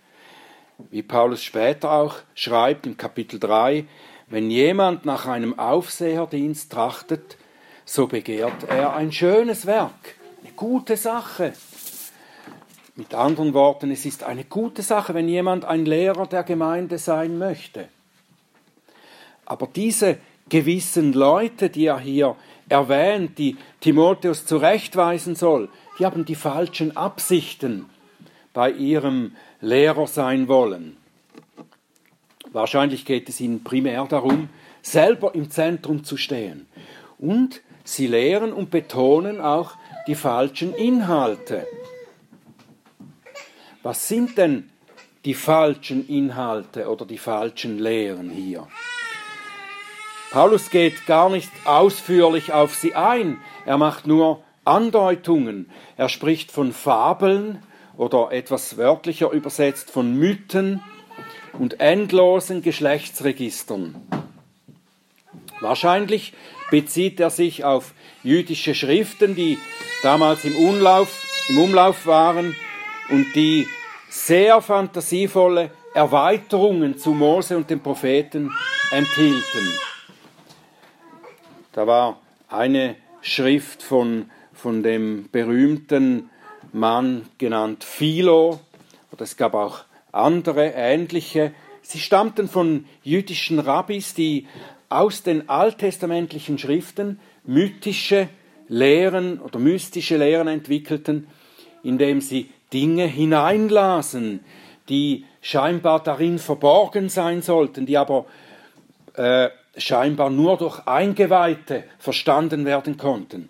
Wie 0.91 1.03
Paulus 1.03 1.43
später 1.43 1.91
auch 1.91 2.19
schreibt 2.37 2.87
im 2.87 2.97
Kapitel 2.97 3.41
3, 3.41 3.85
wenn 4.29 4.49
jemand 4.49 5.05
nach 5.05 5.27
einem 5.27 5.59
Aufseherdienst 5.59 6.71
trachtet, 6.71 7.37
so 7.85 8.07
begehrt 8.07 8.63
er 8.69 8.95
ein 8.95 9.11
schönes 9.11 9.67
Werk, 9.67 10.15
eine 10.45 10.53
gute 10.53 10.97
Sache. 10.97 11.53
Mit 12.99 13.15
anderen 13.15 13.55
Worten, 13.55 13.93
es 13.93 14.05
ist 14.05 14.25
eine 14.25 14.43
gute 14.43 14.83
Sache, 14.83 15.15
wenn 15.15 15.29
jemand 15.29 15.65
ein 15.65 15.85
Lehrer 15.85 16.27
der 16.27 16.43
Gemeinde 16.43 16.99
sein 16.99 17.39
möchte. 17.39 17.87
Aber 19.47 19.69
diese 19.73 20.19
gewissen 20.49 21.13
Leute, 21.13 21.71
die 21.71 21.87
er 21.87 22.01
hier 22.01 22.35
erwähnt, 22.69 23.39
die 23.39 23.57
Timotheus 23.79 24.47
zurechtweisen 24.47 25.37
soll, 25.37 25.69
die 26.01 26.07
haben 26.07 26.25
die 26.25 26.35
falschen 26.35 26.97
Absichten 26.97 27.87
bei 28.53 28.73
ihrem 28.73 29.37
Lehrer 29.61 30.09
sein 30.09 30.49
wollen. 30.49 30.97
Wahrscheinlich 32.51 33.05
geht 33.05 33.29
es 33.29 33.41
ihnen 33.41 33.63
primär 33.63 34.07
darum, 34.07 34.49
selber 34.83 35.37
im 35.37 35.53
Zentrum 35.53 36.03
zu 36.03 36.17
stehen. 36.17 36.67
Und 37.17 37.61
sie 37.85 38.09
lehren 38.09 38.53
und 38.53 38.73
betonen 38.73 39.41
auch 39.41 39.77
die 40.09 40.17
falschen 40.17 40.75
Inhalte. 40.75 41.65
Was 43.89 44.07
sind 44.07 44.37
denn 44.37 44.69
die 45.25 45.33
falschen 45.33 46.07
Inhalte 46.09 46.91
oder 46.91 47.07
die 47.07 47.17
falschen 47.17 47.79
Lehren 47.79 48.29
hier? 48.29 48.69
Paulus 50.31 50.69
geht 50.69 51.07
gar 51.07 51.31
nicht 51.31 51.51
ausführlich 51.65 52.53
auf 52.53 52.75
sie 52.75 52.95
ein, 52.95 53.39
er 53.65 53.79
macht 53.79 54.07
nur 54.07 54.43
Andeutungen. 54.67 55.71
Er 55.97 56.11
spricht 56.11 56.53
von 56.53 56.75
Fabeln 56.75 57.63
oder 57.97 58.31
etwas 58.31 58.77
wörtlicher 58.77 59.31
übersetzt 59.31 59.91
von 59.91 60.13
Mythen 60.13 60.83
und 61.55 61.81
endlosen 61.81 62.61
Geschlechtsregistern. 62.61 63.95
Wahrscheinlich 65.61 66.35
bezieht 66.71 67.21
er 67.21 67.31
sich 67.31 67.65
auf 67.65 67.95
jüdische 68.23 68.75
Schriften, 68.75 69.35
die 69.35 69.57
damals 70.03 70.45
im 70.45 70.57
Umlauf, 70.57 71.25
im 71.49 71.57
Umlauf 71.57 72.05
waren 72.05 72.55
und 73.09 73.35
die 73.35 73.67
sehr 74.27 74.61
fantasievolle 74.61 75.71
Erweiterungen 75.95 76.99
zu 76.99 77.13
Mose 77.13 77.57
und 77.57 77.71
den 77.71 77.81
Propheten 77.81 78.51
enthielten. 78.91 79.79
Da 81.73 81.87
war 81.87 82.21
eine 82.49 82.97
Schrift 83.23 83.83
von, 83.83 84.31
von 84.53 84.83
dem 84.83 85.29
berühmten 85.31 86.31
Mann 86.73 87.27
genannt 87.39 87.85
Philo, 87.85 88.61
oder 89.13 89.23
es 89.23 89.37
gab 89.37 89.55
auch 89.55 89.85
andere 90.13 90.73
ähnliche. 90.75 91.53
Sie 91.83 92.01
stammten 92.01 92.49
von 92.49 92.85
jüdischen 93.03 93.59
Rabbis, 93.59 94.15
die 94.15 94.47
aus 94.89 95.23
den 95.23 95.49
alttestamentlichen 95.49 96.59
Schriften 96.59 97.21
mythische 97.45 98.29
Lehren 98.69 99.41
oder 99.41 99.59
mystische 99.59 100.17
Lehren 100.17 100.49
entwickelten, 100.49 101.29
indem 101.83 102.21
sie 102.21 102.51
Dinge 102.73 103.07
hineinlasen, 103.07 104.45
die 104.89 105.25
scheinbar 105.41 106.03
darin 106.03 106.39
verborgen 106.39 107.09
sein 107.09 107.43
sollten, 107.43 107.87
die 107.87 107.97
aber 107.97 108.27
äh, 109.15 109.49
scheinbar 109.77 110.31
nur 110.31 110.57
durch 110.57 110.87
Eingeweihte 110.87 111.85
verstanden 111.99 112.65
werden 112.65 112.97
konnten. 112.97 113.49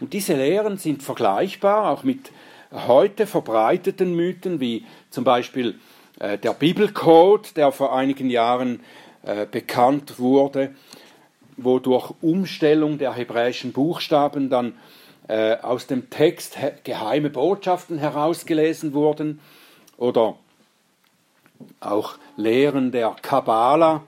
Und 0.00 0.12
diese 0.12 0.34
Lehren 0.34 0.78
sind 0.78 1.02
vergleichbar 1.02 1.90
auch 1.90 2.02
mit 2.02 2.30
heute 2.72 3.26
verbreiteten 3.26 4.14
Mythen, 4.14 4.60
wie 4.60 4.84
zum 5.10 5.24
Beispiel 5.24 5.78
äh, 6.18 6.38
der 6.38 6.52
Bibelcode, 6.52 7.56
der 7.56 7.72
vor 7.72 7.94
einigen 7.94 8.30
Jahren 8.30 8.80
äh, 9.22 9.46
bekannt 9.46 10.18
wurde, 10.18 10.74
wo 11.56 11.78
durch 11.78 12.12
Umstellung 12.20 12.98
der 12.98 13.14
hebräischen 13.14 13.72
Buchstaben 13.72 14.50
dann 14.50 14.74
äh, 15.28 15.56
aus 15.56 15.86
dem 15.86 16.10
Text 16.10 16.56
geheime 16.84 17.30
Botschaften 17.30 17.98
herausgelesen 17.98 18.92
wurden 18.92 19.40
oder 19.96 20.36
auch 21.80 22.18
Lehren 22.36 22.92
der 22.92 23.16
Kabbala 23.22 24.02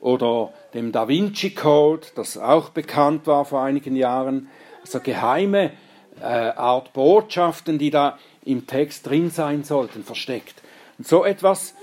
oder 0.00 0.52
dem 0.74 0.92
Da 0.92 1.08
Vinci 1.08 1.50
Code, 1.50 2.06
das 2.14 2.36
auch 2.36 2.70
bekannt 2.70 3.26
war 3.26 3.44
vor 3.44 3.62
einigen 3.62 3.96
Jahren, 3.96 4.48
also 4.82 5.00
geheime 5.00 5.72
äh, 6.20 6.24
Art 6.24 6.92
Botschaften, 6.92 7.78
die 7.78 7.90
da 7.90 8.18
im 8.44 8.66
Text 8.66 9.06
drin 9.06 9.30
sein 9.30 9.64
sollten, 9.64 10.04
versteckt. 10.04 10.62
Und 10.98 11.06
so 11.06 11.24
etwas 11.24 11.74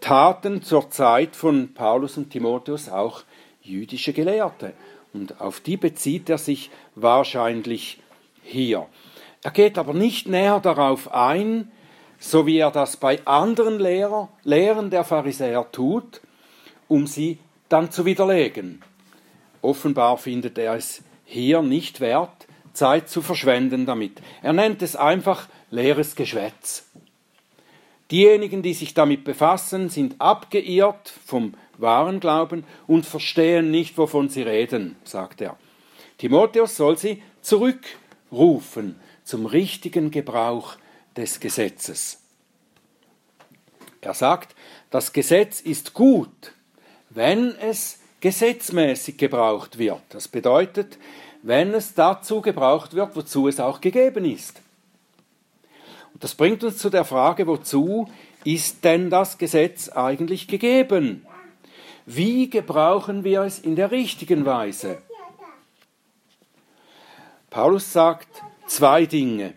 taten 0.00 0.62
zur 0.62 0.90
Zeit 0.90 1.34
von 1.36 1.74
Paulus 1.74 2.16
und 2.16 2.30
Timotheus 2.30 2.88
auch 2.88 3.22
jüdische 3.62 4.12
Gelehrte. 4.12 4.72
Und 5.12 5.40
auf 5.40 5.60
die 5.60 5.76
bezieht 5.76 6.28
er 6.28 6.38
sich 6.38 6.70
wahrscheinlich 6.94 8.00
hier. 8.44 8.86
Er 9.42 9.50
geht 9.50 9.78
aber 9.78 9.92
nicht 9.92 10.28
näher 10.28 10.60
darauf 10.60 11.12
ein, 11.12 11.72
so 12.18 12.46
wie 12.46 12.58
er 12.58 12.70
das 12.70 12.96
bei 12.96 13.24
anderen 13.26 13.78
Lehrer, 13.78 14.28
Lehren 14.44 14.90
der 14.90 15.04
Pharisäer 15.04 15.66
tut, 15.72 16.20
um 16.88 17.06
sie 17.06 17.38
dann 17.68 17.90
zu 17.90 18.04
widerlegen 18.04 18.82
offenbar 19.64 20.18
findet 20.18 20.58
er 20.58 20.74
es 20.74 21.02
hier 21.24 21.62
nicht 21.62 22.00
wert, 22.00 22.46
Zeit 22.74 23.08
zu 23.08 23.22
verschwenden 23.22 23.86
damit. 23.86 24.20
Er 24.42 24.52
nennt 24.52 24.82
es 24.82 24.94
einfach 24.94 25.48
leeres 25.70 26.14
Geschwätz. 26.14 26.90
Diejenigen, 28.10 28.62
die 28.62 28.74
sich 28.74 28.94
damit 28.94 29.24
befassen, 29.24 29.88
sind 29.88 30.20
abgeirrt 30.20 31.12
vom 31.24 31.54
wahren 31.78 32.20
Glauben 32.20 32.64
und 32.86 33.06
verstehen 33.06 33.70
nicht, 33.70 33.96
wovon 33.96 34.28
sie 34.28 34.42
reden, 34.42 34.96
sagt 35.04 35.40
er. 35.40 35.56
Timotheus 36.18 36.76
soll 36.76 36.98
sie 36.98 37.22
zurückrufen 38.34 39.00
zum 39.22 39.46
richtigen 39.46 40.10
Gebrauch 40.10 40.76
des 41.16 41.40
Gesetzes. 41.40 42.20
Er 44.00 44.12
sagt, 44.12 44.54
das 44.90 45.12
Gesetz 45.12 45.60
ist 45.60 45.94
gut, 45.94 46.52
wenn 47.10 47.54
es 47.56 48.00
gesetzmäßig 48.20 49.16
gebraucht 49.16 49.78
wird. 49.78 50.02
Das 50.10 50.28
bedeutet, 50.28 50.98
wenn 51.42 51.72
es 51.74 51.94
dazu 51.94 52.40
gebraucht 52.40 52.94
wird, 52.94 53.16
wozu 53.16 53.48
es 53.48 53.60
auch 53.60 53.80
gegeben 53.80 54.24
ist. 54.24 54.60
Und 56.12 56.22
das 56.22 56.34
bringt 56.34 56.62
uns 56.64 56.78
zu 56.78 56.90
der 56.90 57.04
Frage, 57.04 57.46
wozu 57.46 58.08
ist 58.44 58.84
denn 58.84 59.10
das 59.10 59.38
Gesetz 59.38 59.88
eigentlich 59.88 60.48
gegeben? 60.48 61.24
Wie 62.04 62.50
gebrauchen 62.50 63.24
wir 63.24 63.42
es 63.42 63.58
in 63.58 63.76
der 63.76 63.90
richtigen 63.90 64.44
Weise? 64.44 64.98
Paulus 67.54 67.92
sagt 67.92 68.42
zwei 68.66 69.06
Dinge 69.06 69.54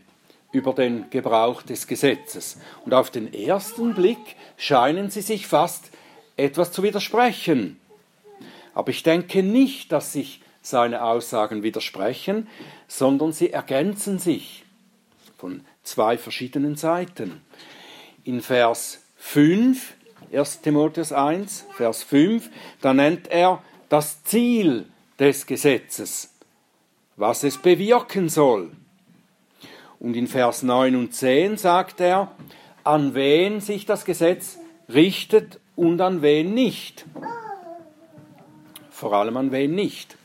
über 0.51 0.73
den 0.73 1.09
Gebrauch 1.09 1.63
des 1.63 1.87
Gesetzes. 1.87 2.59
Und 2.85 2.93
auf 2.93 3.09
den 3.09 3.33
ersten 3.33 3.95
Blick 3.95 4.35
scheinen 4.55 5.09
sie 5.09 5.23
sich 5.23 5.47
fast 5.47 5.89
etwas 6.35 6.71
zu 6.71 6.83
widersprechen. 6.83 7.79
Aber 8.75 8.91
ich 8.91 9.01
denke 9.01 9.41
nicht, 9.41 9.91
dass 9.91 10.13
sich 10.13 10.41
seine 10.61 11.01
Aussagen 11.01 11.63
widersprechen, 11.63 12.47
sondern 12.87 13.31
sie 13.33 13.49
ergänzen 13.49 14.19
sich 14.19 14.63
von 15.35 15.65
zwei 15.81 16.19
verschiedenen 16.19 16.75
Seiten. 16.75 17.41
In 18.23 18.41
Vers 18.41 18.99
5, 19.15 19.95
1 20.31 20.61
Timotheus 20.61 21.11
1, 21.11 21.65
Vers 21.75 22.03
5, 22.03 22.47
da 22.79 22.93
nennt 22.93 23.27
er 23.29 23.63
das 23.89 24.23
Ziel 24.23 24.85
des 25.17 25.47
Gesetzes, 25.47 26.36
was 27.17 27.43
es 27.43 27.57
bewirken 27.57 28.29
soll. 28.29 28.71
Und 29.99 30.15
in 30.15 30.27
Vers 30.27 30.63
9 30.63 30.95
und 30.95 31.13
10 31.13 31.57
sagt 31.57 31.99
er, 31.99 32.31
an 32.83 33.15
wen 33.15 33.59
sich 33.59 33.85
das 33.85 34.05
Gesetz 34.05 34.59
richtet 34.87 35.59
und 35.75 35.99
an 35.99 36.21
wen 36.21 36.53
nicht. 36.53 37.05
Vor 38.89 39.13
allem 39.13 39.35
an 39.35 39.51
wen 39.51 39.75
nicht. 39.75 40.15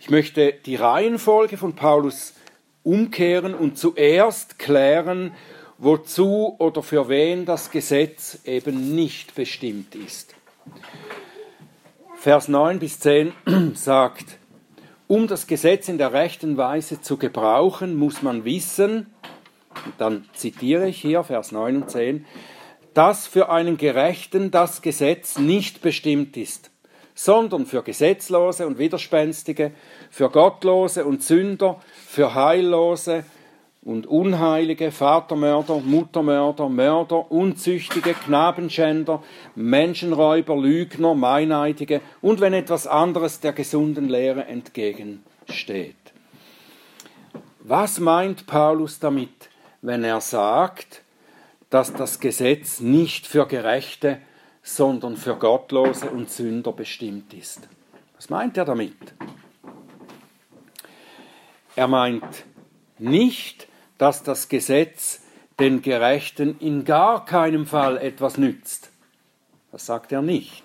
Ich 0.00 0.10
möchte 0.10 0.54
die 0.64 0.76
Reihenfolge 0.76 1.58
von 1.58 1.74
Paulus 1.74 2.34
umkehren 2.82 3.54
und 3.54 3.78
zuerst 3.78 4.58
klären, 4.58 5.32
wozu 5.76 6.56
oder 6.58 6.82
für 6.82 7.08
wen 7.08 7.44
das 7.44 7.70
Gesetz 7.70 8.40
eben 8.44 8.94
nicht 8.94 9.34
bestimmt 9.34 9.94
ist. 9.94 10.34
Vers 12.16 12.48
9 12.48 12.78
bis 12.78 12.98
10 13.00 13.32
sagt, 13.74 14.38
um 15.10 15.26
das 15.26 15.48
Gesetz 15.48 15.88
in 15.88 15.98
der 15.98 16.12
rechten 16.12 16.56
Weise 16.56 17.00
zu 17.00 17.16
gebrauchen, 17.16 17.96
muss 17.96 18.22
man 18.22 18.44
wissen, 18.44 19.12
dann 19.98 20.24
zitiere 20.34 20.86
ich 20.86 21.00
hier 21.00 21.24
Vers 21.24 21.50
9 21.50 21.82
und 21.82 21.90
10, 21.90 22.26
dass 22.94 23.26
für 23.26 23.50
einen 23.50 23.76
Gerechten 23.76 24.52
das 24.52 24.82
Gesetz 24.82 25.36
nicht 25.36 25.82
bestimmt 25.82 26.36
ist, 26.36 26.70
sondern 27.12 27.66
für 27.66 27.82
Gesetzlose 27.82 28.68
und 28.68 28.78
Widerspenstige, 28.78 29.72
für 30.10 30.30
Gottlose 30.30 31.04
und 31.04 31.24
Sünder, 31.24 31.80
für 32.06 32.36
Heillose 32.36 33.24
und 33.82 34.06
Unheilige, 34.06 34.92
Vatermörder, 34.92 35.80
Muttermörder, 35.80 36.68
Mörder, 36.68 37.30
Unzüchtige, 37.30 38.12
Knabenschänder, 38.12 39.22
Menschenräuber, 39.54 40.56
Lügner, 40.56 41.14
Meineidige 41.14 42.02
und 42.20 42.40
wenn 42.40 42.52
etwas 42.52 42.86
anderes 42.86 43.40
der 43.40 43.52
gesunden 43.52 44.08
Lehre 44.08 44.44
entgegensteht. 44.44 45.96
Was 47.60 48.00
meint 48.00 48.46
Paulus 48.46 48.98
damit, 48.98 49.48
wenn 49.80 50.04
er 50.04 50.20
sagt, 50.20 51.02
dass 51.70 51.92
das 51.92 52.20
Gesetz 52.20 52.80
nicht 52.80 53.26
für 53.26 53.46
Gerechte, 53.46 54.18
sondern 54.62 55.16
für 55.16 55.36
Gottlose 55.36 56.10
und 56.10 56.30
Sünder 56.30 56.72
bestimmt 56.72 57.32
ist? 57.32 57.68
Was 58.16 58.28
meint 58.28 58.58
er 58.58 58.66
damit? 58.66 59.14
Er 61.76 61.88
meint 61.88 62.44
nicht, 62.98 63.69
dass 64.00 64.22
das 64.22 64.48
Gesetz 64.48 65.20
den 65.58 65.82
Gerechten 65.82 66.58
in 66.58 66.86
gar 66.86 67.26
keinem 67.26 67.66
Fall 67.66 67.98
etwas 67.98 68.38
nützt. 68.38 68.90
Das 69.72 69.84
sagt 69.84 70.10
er 70.10 70.22
nicht. 70.22 70.62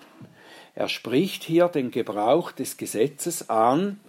Er 0.74 0.88
spricht 0.88 1.44
hier 1.44 1.68
den 1.68 1.90
Gebrauch 1.90 2.50
des 2.50 2.78
Gesetzes 2.78 3.50
an, 3.50 4.00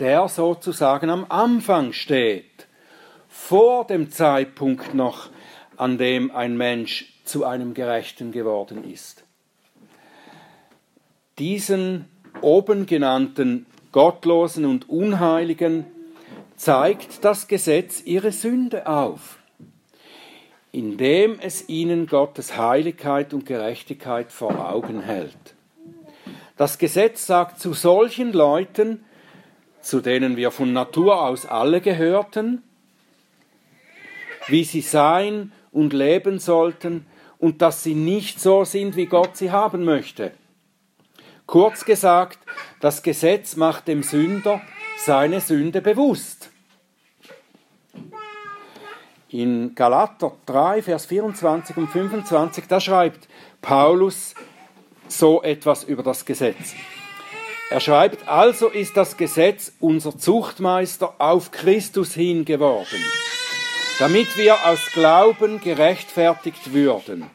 der 0.00 0.26
sozusagen 0.26 1.08
am 1.08 1.24
Anfang 1.28 1.92
steht, 1.92 2.66
vor 3.28 3.86
dem 3.86 4.10
Zeitpunkt 4.10 4.92
noch, 4.92 5.30
an 5.76 5.96
dem 5.96 6.32
ein 6.32 6.56
Mensch 6.56 7.14
zu 7.22 7.44
einem 7.44 7.74
Gerechten 7.74 8.32
geworden 8.32 8.90
ist. 8.90 9.22
Diesen 11.38 12.06
oben 12.40 12.86
genannten 12.86 13.66
Gottlosen 13.92 14.64
und 14.64 14.88
Unheiligen 14.88 15.86
zeigt 16.62 17.24
das 17.24 17.48
Gesetz 17.48 18.02
ihre 18.04 18.30
Sünde 18.30 18.86
auf, 18.86 19.38
indem 20.70 21.40
es 21.40 21.68
ihnen 21.68 22.06
Gottes 22.06 22.56
Heiligkeit 22.56 23.34
und 23.34 23.46
Gerechtigkeit 23.46 24.30
vor 24.30 24.70
Augen 24.70 25.00
hält. 25.00 25.56
Das 26.56 26.78
Gesetz 26.78 27.26
sagt 27.26 27.58
zu 27.58 27.72
solchen 27.74 28.32
Leuten, 28.32 29.04
zu 29.80 30.00
denen 30.00 30.36
wir 30.36 30.52
von 30.52 30.72
Natur 30.72 31.22
aus 31.22 31.46
alle 31.46 31.80
gehörten, 31.80 32.62
wie 34.46 34.62
sie 34.62 34.82
sein 34.82 35.50
und 35.72 35.92
leben 35.92 36.38
sollten 36.38 37.06
und 37.38 37.60
dass 37.60 37.82
sie 37.82 37.96
nicht 37.96 38.38
so 38.38 38.64
sind, 38.64 38.94
wie 38.94 39.06
Gott 39.06 39.36
sie 39.36 39.50
haben 39.50 39.84
möchte. 39.84 40.30
Kurz 41.46 41.84
gesagt, 41.84 42.38
das 42.78 43.02
Gesetz 43.02 43.56
macht 43.56 43.88
dem 43.88 44.04
Sünder 44.04 44.60
seine 44.96 45.40
Sünde 45.40 45.82
bewusst. 45.82 46.51
In 49.32 49.74
Galater 49.74 50.32
3, 50.44 50.82
Vers 50.82 51.06
24 51.06 51.78
und 51.78 51.88
25, 51.88 52.64
da 52.68 52.78
schreibt 52.80 53.28
Paulus 53.62 54.34
so 55.08 55.42
etwas 55.42 55.84
über 55.84 56.02
das 56.02 56.26
Gesetz. 56.26 56.74
Er 57.70 57.80
schreibt, 57.80 58.28
also 58.28 58.68
ist 58.68 58.94
das 58.94 59.16
Gesetz 59.16 59.72
unser 59.80 60.18
Zuchtmeister 60.18 61.14
auf 61.16 61.50
Christus 61.50 62.12
hin 62.12 62.44
geworden, 62.44 63.02
damit 63.98 64.36
wir 64.36 64.66
aus 64.66 64.92
Glauben 64.92 65.62
gerechtfertigt 65.62 66.74
würden. 66.74 67.30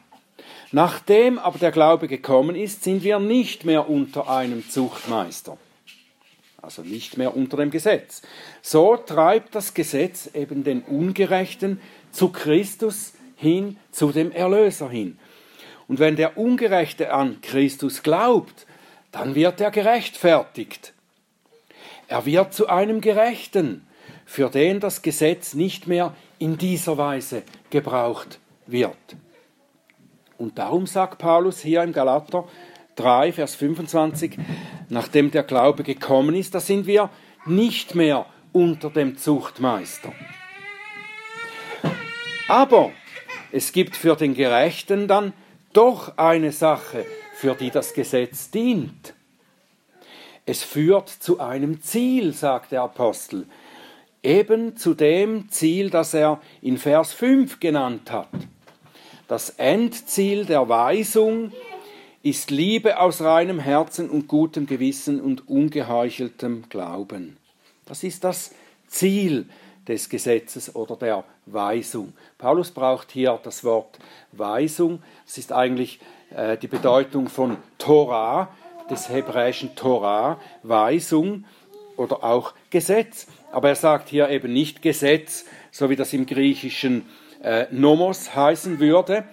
Nachdem 0.70 1.40
aber 1.40 1.58
der 1.58 1.72
Glaube 1.72 2.06
gekommen 2.06 2.54
ist, 2.54 2.84
sind 2.84 3.02
wir 3.02 3.18
nicht 3.18 3.64
mehr 3.64 3.90
unter 3.90 4.28
einem 4.28 4.70
Zuchtmeister 4.70 5.58
also 6.60 6.82
nicht 6.82 7.16
mehr 7.16 7.36
unter 7.36 7.56
dem 7.56 7.70
Gesetz. 7.70 8.22
So 8.62 8.96
treibt 8.96 9.54
das 9.54 9.74
Gesetz 9.74 10.30
eben 10.34 10.64
den 10.64 10.82
Ungerechten 10.82 11.80
zu 12.10 12.30
Christus 12.30 13.14
hin, 13.36 13.76
zu 13.92 14.10
dem 14.10 14.32
Erlöser 14.32 14.90
hin. 14.90 15.18
Und 15.86 16.00
wenn 16.00 16.16
der 16.16 16.36
Ungerechte 16.36 17.12
an 17.12 17.40
Christus 17.40 18.02
glaubt, 18.02 18.66
dann 19.12 19.34
wird 19.34 19.60
er 19.60 19.70
gerechtfertigt. 19.70 20.92
Er 22.08 22.26
wird 22.26 22.52
zu 22.52 22.68
einem 22.68 23.00
Gerechten, 23.00 23.86
für 24.26 24.50
den 24.50 24.80
das 24.80 25.02
Gesetz 25.02 25.54
nicht 25.54 25.86
mehr 25.86 26.14
in 26.38 26.58
dieser 26.58 26.98
Weise 26.98 27.42
gebraucht 27.70 28.38
wird. 28.66 28.96
Und 30.36 30.58
darum 30.58 30.86
sagt 30.86 31.18
Paulus 31.18 31.60
hier 31.60 31.82
im 31.82 31.92
Galater 31.92 32.46
3, 32.98 33.32
Vers 33.32 33.54
25, 33.54 34.36
nachdem 34.88 35.30
der 35.30 35.44
Glaube 35.44 35.82
gekommen 35.82 36.34
ist, 36.34 36.54
da 36.54 36.60
sind 36.60 36.86
wir 36.86 37.10
nicht 37.46 37.94
mehr 37.94 38.26
unter 38.52 38.90
dem 38.90 39.16
Zuchtmeister. 39.16 40.12
Aber 42.48 42.90
es 43.52 43.72
gibt 43.72 43.96
für 43.96 44.16
den 44.16 44.34
Gerechten 44.34 45.06
dann 45.06 45.32
doch 45.72 46.16
eine 46.16 46.52
Sache, 46.52 47.04
für 47.34 47.54
die 47.54 47.70
das 47.70 47.94
Gesetz 47.94 48.50
dient. 48.50 49.14
Es 50.44 50.62
führt 50.62 51.08
zu 51.08 51.40
einem 51.40 51.82
Ziel, 51.82 52.32
sagt 52.32 52.72
der 52.72 52.82
Apostel, 52.82 53.46
eben 54.22 54.76
zu 54.76 54.94
dem 54.94 55.50
Ziel, 55.50 55.90
das 55.90 56.14
er 56.14 56.40
in 56.62 56.78
Vers 56.78 57.12
5 57.12 57.60
genannt 57.60 58.10
hat. 58.10 58.28
Das 59.28 59.50
Endziel 59.50 60.46
der 60.46 60.68
Weisung 60.68 61.52
ist 62.22 62.50
Liebe 62.50 62.98
aus 63.00 63.20
reinem 63.20 63.58
Herzen 63.60 64.10
und 64.10 64.28
gutem 64.28 64.66
Gewissen 64.66 65.20
und 65.20 65.48
ungeheucheltem 65.48 66.64
Glauben. 66.68 67.36
Das 67.86 68.02
ist 68.02 68.24
das 68.24 68.52
Ziel 68.88 69.46
des 69.86 70.08
Gesetzes 70.08 70.74
oder 70.74 70.96
der 70.96 71.24
Weisung. 71.46 72.12
Paulus 72.36 72.70
braucht 72.70 73.10
hier 73.12 73.38
das 73.42 73.64
Wort 73.64 73.98
Weisung. 74.32 75.02
Es 75.26 75.38
ist 75.38 75.52
eigentlich 75.52 76.00
äh, 76.34 76.58
die 76.58 76.66
Bedeutung 76.66 77.28
von 77.28 77.56
Torah, 77.78 78.48
des 78.90 79.08
hebräischen 79.08 79.74
Torah, 79.76 80.40
Weisung 80.62 81.44
oder 81.96 82.24
auch 82.24 82.54
Gesetz. 82.70 83.26
Aber 83.52 83.68
er 83.68 83.74
sagt 83.76 84.08
hier 84.08 84.28
eben 84.28 84.52
nicht 84.52 84.82
Gesetz, 84.82 85.44
so 85.70 85.90
wie 85.90 85.96
das 85.96 86.12
im 86.12 86.26
Griechischen 86.26 87.06
äh, 87.42 87.66
Nomos 87.70 88.34
heißen 88.34 88.80
würde, 88.80 89.24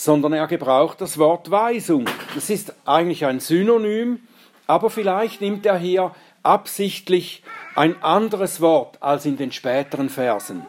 sondern 0.00 0.32
er 0.32 0.46
gebraucht 0.46 1.02
das 1.02 1.18
Wort 1.18 1.50
Weisung. 1.50 2.06
Das 2.34 2.48
ist 2.48 2.72
eigentlich 2.86 3.26
ein 3.26 3.38
Synonym, 3.38 4.20
aber 4.66 4.88
vielleicht 4.88 5.42
nimmt 5.42 5.66
er 5.66 5.76
hier 5.76 6.14
absichtlich 6.42 7.42
ein 7.74 8.02
anderes 8.02 8.62
Wort 8.62 8.96
als 9.02 9.26
in 9.26 9.36
den 9.36 9.52
späteren 9.52 10.08
Versen, 10.08 10.64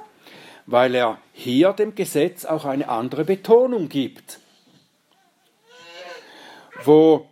weil 0.66 0.94
er 0.96 1.18
hier 1.32 1.72
dem 1.72 1.96
Gesetz 1.96 2.44
auch 2.44 2.66
eine 2.66 2.90
andere 2.90 3.24
Betonung 3.24 3.88
gibt. 3.88 4.42
Wo 6.84 7.26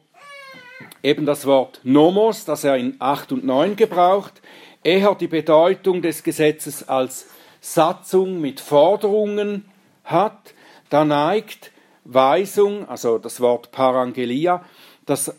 eben 1.04 1.26
das 1.26 1.46
Wort 1.46 1.82
Nomos, 1.84 2.46
das 2.46 2.64
er 2.64 2.78
in 2.78 2.96
8 3.00 3.34
und 3.34 3.44
9 3.44 3.76
gebraucht, 3.76 4.42
eher 4.84 5.16
die 5.16 5.28
Bedeutung 5.28 6.02
des 6.02 6.24
Gesetzes 6.24 6.88
als 6.88 7.28
Satzung 7.60 8.40
mit 8.40 8.62
Forderungen 8.62 9.66
hat, 10.06 10.54
da 10.90 11.04
neigt 11.04 11.72
Weisung, 12.12 12.90
also 12.90 13.20
das 13.20 13.40
Wort 13.40 13.72
Parangelia, 13.72 14.66
das 15.06 15.36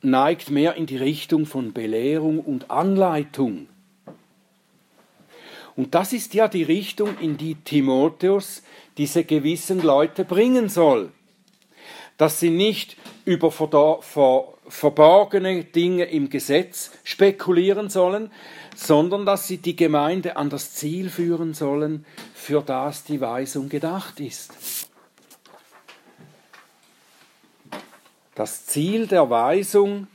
neigt 0.00 0.50
mehr 0.50 0.74
in 0.74 0.86
die 0.86 0.96
Richtung 0.96 1.44
von 1.44 1.72
Belehrung 1.72 2.40
und 2.40 2.70
Anleitung. 2.70 3.68
Und 5.76 5.94
das 5.94 6.12
ist 6.12 6.34
ja 6.34 6.48
die 6.48 6.62
Richtung, 6.62 7.18
in 7.20 7.36
die 7.36 7.56
Timotheus 7.56 8.62
diese 8.96 9.24
gewissen 9.24 9.82
Leute 9.82 10.24
bringen 10.24 10.68
soll. 10.68 11.12
Dass 12.16 12.40
sie 12.40 12.50
nicht 12.50 12.96
über 13.24 13.52
verborgene 13.52 15.64
Dinge 15.64 16.04
im 16.04 16.30
Gesetz 16.30 16.90
spekulieren 17.04 17.90
sollen, 17.90 18.32
sondern 18.74 19.24
dass 19.24 19.46
sie 19.46 19.58
die 19.58 19.76
Gemeinde 19.76 20.36
an 20.36 20.50
das 20.50 20.74
Ziel 20.74 21.10
führen 21.10 21.54
sollen, 21.54 22.04
für 22.34 22.62
das 22.62 23.04
die 23.04 23.20
Weisung 23.20 23.68
gedacht 23.68 24.18
ist. 24.20 24.87
Das 28.38 28.66
Ziel 28.66 29.08
der 29.08 29.30
Weisung, 29.30 30.06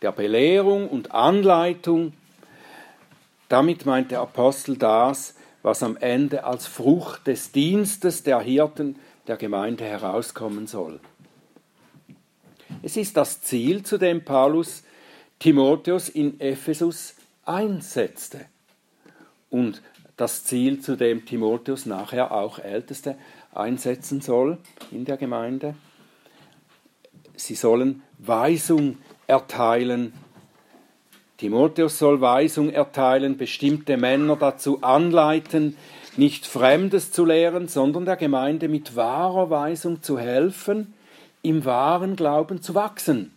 der 0.00 0.12
Belehrung 0.12 0.88
und 0.88 1.12
Anleitung, 1.12 2.14
damit 3.50 3.84
meint 3.84 4.10
der 4.12 4.22
Apostel 4.22 4.78
das, 4.78 5.34
was 5.62 5.82
am 5.82 5.98
Ende 5.98 6.44
als 6.44 6.66
Frucht 6.66 7.26
des 7.26 7.52
Dienstes 7.52 8.22
der 8.22 8.40
Hirten 8.40 8.96
der 9.26 9.36
Gemeinde 9.36 9.84
herauskommen 9.84 10.66
soll. 10.66 11.00
Es 12.82 12.96
ist 12.96 13.18
das 13.18 13.42
Ziel, 13.42 13.82
zu 13.82 13.98
dem 13.98 14.24
Paulus 14.24 14.82
Timotheus 15.38 16.08
in 16.08 16.40
Ephesus 16.40 17.14
einsetzte 17.44 18.46
und 19.50 19.82
das 20.16 20.44
Ziel, 20.44 20.80
zu 20.80 20.96
dem 20.96 21.26
Timotheus 21.26 21.84
nachher 21.84 22.32
auch 22.32 22.58
Älteste 22.58 23.18
einsetzen 23.52 24.22
soll 24.22 24.56
in 24.90 25.04
der 25.04 25.18
Gemeinde. 25.18 25.74
Sie 27.38 27.54
sollen 27.54 28.02
Weisung 28.18 28.98
erteilen. 29.26 30.12
Timotheus 31.36 31.98
soll 31.98 32.20
Weisung 32.20 32.70
erteilen, 32.70 33.36
bestimmte 33.36 33.96
Männer 33.96 34.36
dazu 34.36 34.82
anleiten, 34.82 35.76
nicht 36.16 36.46
Fremdes 36.46 37.12
zu 37.12 37.24
lehren, 37.24 37.68
sondern 37.68 38.04
der 38.04 38.16
Gemeinde 38.16 38.68
mit 38.68 38.96
wahrer 38.96 39.50
Weisung 39.50 40.02
zu 40.02 40.18
helfen, 40.18 40.94
im 41.42 41.64
wahren 41.64 42.16
Glauben 42.16 42.60
zu 42.60 42.74
wachsen. 42.74 43.32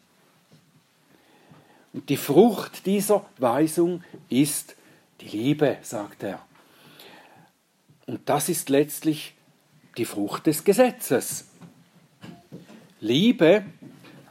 Und 1.93 2.09
die 2.09 2.17
Frucht 2.17 2.87
dieser 2.87 3.25
Weisung 3.37 4.03
ist 4.29 4.75
die 5.19 5.37
Liebe, 5.37 5.77
sagt 5.83 6.23
er. 6.23 6.39
Und 8.07 8.21
das 8.25 8.49
ist 8.49 8.69
letztlich 8.69 9.35
die 9.97 10.05
Frucht 10.05 10.47
des 10.47 10.63
Gesetzes. 10.63 11.49
Liebe, 12.99 13.63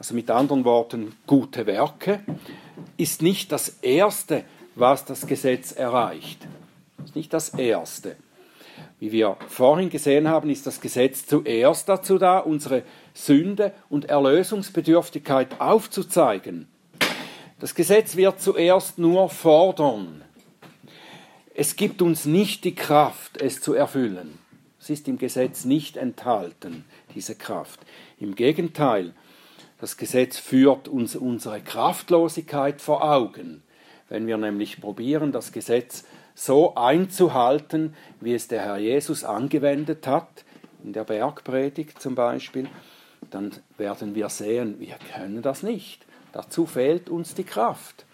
also 0.01 0.15
mit 0.15 0.31
anderen 0.31 0.65
Worten 0.65 1.13
gute 1.27 1.67
Werke, 1.67 2.21
ist 2.97 3.21
nicht 3.21 3.51
das 3.51 3.69
Erste, 3.83 4.45
was 4.73 5.05
das 5.05 5.27
Gesetz 5.27 5.73
erreicht. 5.73 6.39
Ist 7.05 7.15
nicht 7.15 7.31
das 7.31 7.49
Erste. 7.49 8.15
Wie 8.99 9.11
wir 9.11 9.37
vorhin 9.47 9.91
gesehen 9.91 10.27
haben, 10.27 10.49
ist 10.49 10.65
das 10.65 10.81
Gesetz 10.81 11.27
zuerst 11.27 11.87
dazu 11.87 12.17
da, 12.17 12.39
unsere 12.39 12.81
Sünde 13.13 13.73
und 13.89 14.05
Erlösungsbedürftigkeit 14.05 15.61
aufzuzeigen. 15.61 16.67
Das 17.59 17.75
Gesetz 17.75 18.15
wird 18.15 18.41
zuerst 18.41 18.97
nur 18.97 19.29
fordern. 19.29 20.23
Es 21.53 21.75
gibt 21.75 22.01
uns 22.01 22.25
nicht 22.25 22.63
die 22.63 22.73
Kraft, 22.73 23.39
es 23.39 23.61
zu 23.61 23.75
erfüllen. 23.75 24.39
Es 24.79 24.89
ist 24.89 25.07
im 25.07 25.19
Gesetz 25.19 25.63
nicht 25.63 25.95
enthalten, 25.95 26.85
diese 27.13 27.35
Kraft. 27.35 27.79
Im 28.19 28.33
Gegenteil, 28.33 29.13
das 29.81 29.97
Gesetz 29.97 30.37
führt 30.37 30.87
uns 30.87 31.15
unsere 31.15 31.59
Kraftlosigkeit 31.59 32.79
vor 32.79 33.03
Augen. 33.03 33.63
Wenn 34.09 34.27
wir 34.27 34.37
nämlich 34.37 34.79
probieren, 34.79 35.31
das 35.31 35.51
Gesetz 35.51 36.05
so 36.35 36.75
einzuhalten, 36.75 37.95
wie 38.19 38.35
es 38.35 38.47
der 38.47 38.61
Herr 38.61 38.77
Jesus 38.77 39.23
angewendet 39.23 40.05
hat, 40.05 40.45
in 40.83 40.93
der 40.93 41.03
Bergpredigt 41.03 41.99
zum 41.99 42.13
Beispiel, 42.13 42.69
dann 43.31 43.51
werden 43.79 44.13
wir 44.13 44.29
sehen, 44.29 44.79
wir 44.79 44.97
können 45.15 45.41
das 45.41 45.63
nicht. 45.63 46.05
Dazu 46.31 46.67
fehlt 46.67 47.09
uns 47.09 47.33
die 47.33 47.43
Kraft. 47.43 48.05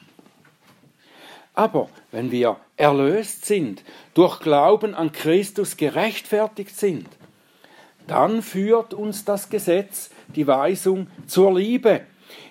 Aber 1.54 1.90
wenn 2.12 2.32
wir 2.32 2.58
erlöst 2.78 3.46
sind, 3.46 3.84
durch 4.14 4.40
Glauben 4.40 4.96
an 4.96 5.12
Christus 5.12 5.76
gerechtfertigt 5.76 6.78
sind, 6.78 7.08
dann 8.08 8.41
führt 8.41 8.93
uns 8.93 9.26
das 9.26 9.50
Gesetz, 9.50 10.10
die 10.36 10.48
Weisung 10.48 11.08
zur 11.28 11.58
Liebe, 11.58 12.02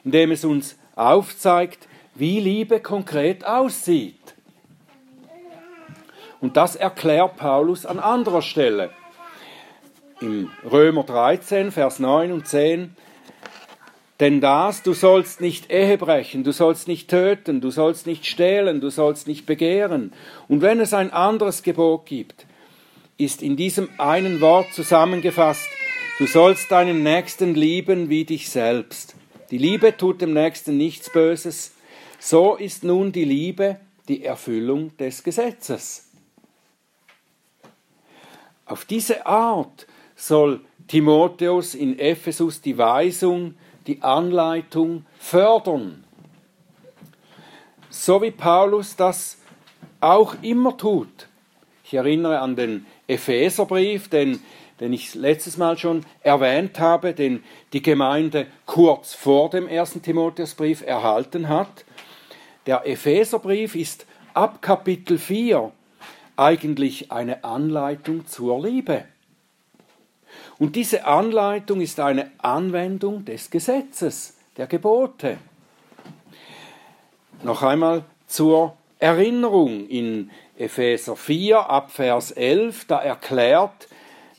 indem 0.04 0.30
es 0.30 0.44
uns 0.44 0.76
aufzeigt, 0.94 1.88
wie 2.14 2.40
Liebe 2.40 2.80
konkret 2.80 3.44
aussieht. 3.44 4.34
Und 6.40 6.56
das 6.56 6.76
erklärt 6.76 7.36
Paulus 7.36 7.86
an 7.86 7.98
anderer 7.98 8.42
Stelle. 8.42 8.90
Im 10.20 10.50
Römer 10.70 11.02
13, 11.02 11.72
Vers 11.72 11.98
9 11.98 12.32
und 12.32 12.46
10 12.46 12.96
denn 14.18 14.40
das, 14.40 14.82
du 14.82 14.94
sollst 14.94 15.42
nicht 15.42 15.70
Ehe 15.70 15.98
brechen, 15.98 16.42
du 16.42 16.50
sollst 16.50 16.88
nicht 16.88 17.10
töten, 17.10 17.60
du 17.60 17.70
sollst 17.70 18.06
nicht 18.06 18.24
stehlen, 18.24 18.80
du 18.80 18.88
sollst 18.88 19.26
nicht 19.26 19.44
begehren. 19.44 20.12
Und 20.48 20.62
wenn 20.62 20.80
es 20.80 20.94
ein 20.94 21.12
anderes 21.12 21.62
Gebot 21.62 22.06
gibt, 22.06 22.45
ist 23.18 23.42
in 23.42 23.56
diesem 23.56 23.88
einen 23.98 24.40
Wort 24.40 24.72
zusammengefasst, 24.72 25.68
du 26.18 26.26
sollst 26.26 26.70
deinen 26.70 27.02
Nächsten 27.02 27.54
lieben 27.54 28.08
wie 28.08 28.24
dich 28.24 28.50
selbst. 28.50 29.14
Die 29.50 29.58
Liebe 29.58 29.96
tut 29.96 30.20
dem 30.20 30.32
Nächsten 30.32 30.76
nichts 30.76 31.10
Böses. 31.10 31.74
So 32.18 32.56
ist 32.56 32.84
nun 32.84 33.12
die 33.12 33.24
Liebe 33.24 33.78
die 34.08 34.24
Erfüllung 34.24 34.96
des 34.96 35.22
Gesetzes. 35.22 36.10
Auf 38.64 38.84
diese 38.84 39.26
Art 39.26 39.86
soll 40.16 40.60
Timotheus 40.88 41.74
in 41.74 41.98
Ephesus 41.98 42.60
die 42.60 42.76
Weisung 42.78 43.54
die 43.86 44.02
Anleitung 44.02 45.06
fördern. 45.18 46.04
So 47.88 48.20
wie 48.22 48.32
Paulus 48.32 48.96
das 48.96 49.38
auch 50.00 50.34
immer 50.42 50.76
tut. 50.76 51.28
Ich 51.84 51.94
erinnere 51.94 52.40
an 52.40 52.56
den 52.56 52.86
Epheserbrief, 53.08 54.08
den, 54.08 54.40
den 54.80 54.92
ich 54.92 55.14
letztes 55.14 55.56
Mal 55.56 55.78
schon 55.78 56.04
erwähnt 56.22 56.78
habe, 56.78 57.12
den 57.12 57.42
die 57.72 57.82
Gemeinde 57.82 58.46
kurz 58.66 59.14
vor 59.14 59.50
dem 59.50 59.68
ersten 59.68 60.02
Timotheusbrief 60.02 60.82
erhalten 60.82 61.48
hat. 61.48 61.84
Der 62.66 62.86
Epheserbrief 62.86 63.74
ist 63.74 64.06
ab 64.34 64.60
Kapitel 64.60 65.18
4 65.18 65.72
eigentlich 66.36 67.10
eine 67.12 67.44
Anleitung 67.44 68.26
zur 68.26 68.60
Liebe. 68.66 69.04
Und 70.58 70.76
diese 70.76 71.06
Anleitung 71.06 71.80
ist 71.80 72.00
eine 72.00 72.30
Anwendung 72.38 73.24
des 73.24 73.50
Gesetzes, 73.50 74.36
der 74.56 74.66
Gebote. 74.66 75.38
Noch 77.42 77.62
einmal 77.62 78.04
zur 78.26 78.76
Erinnerung 78.98 79.86
in 79.88 80.30
Epheser 80.58 81.16
4 81.16 81.68
ab 81.68 81.90
Vers 81.90 82.30
11, 82.30 82.86
da 82.86 82.98
erklärt 82.98 83.88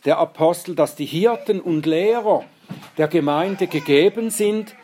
der 0.06 0.18
Apostel, 0.18 0.74
dass 0.74 0.96
die 0.96 1.06
Hirten 1.06 1.60
und 1.60 1.86
Lehrer 1.86 2.44
der 2.98 3.08
Gemeinde 3.08 3.68
gegeben 3.68 4.30
sind 4.30 4.76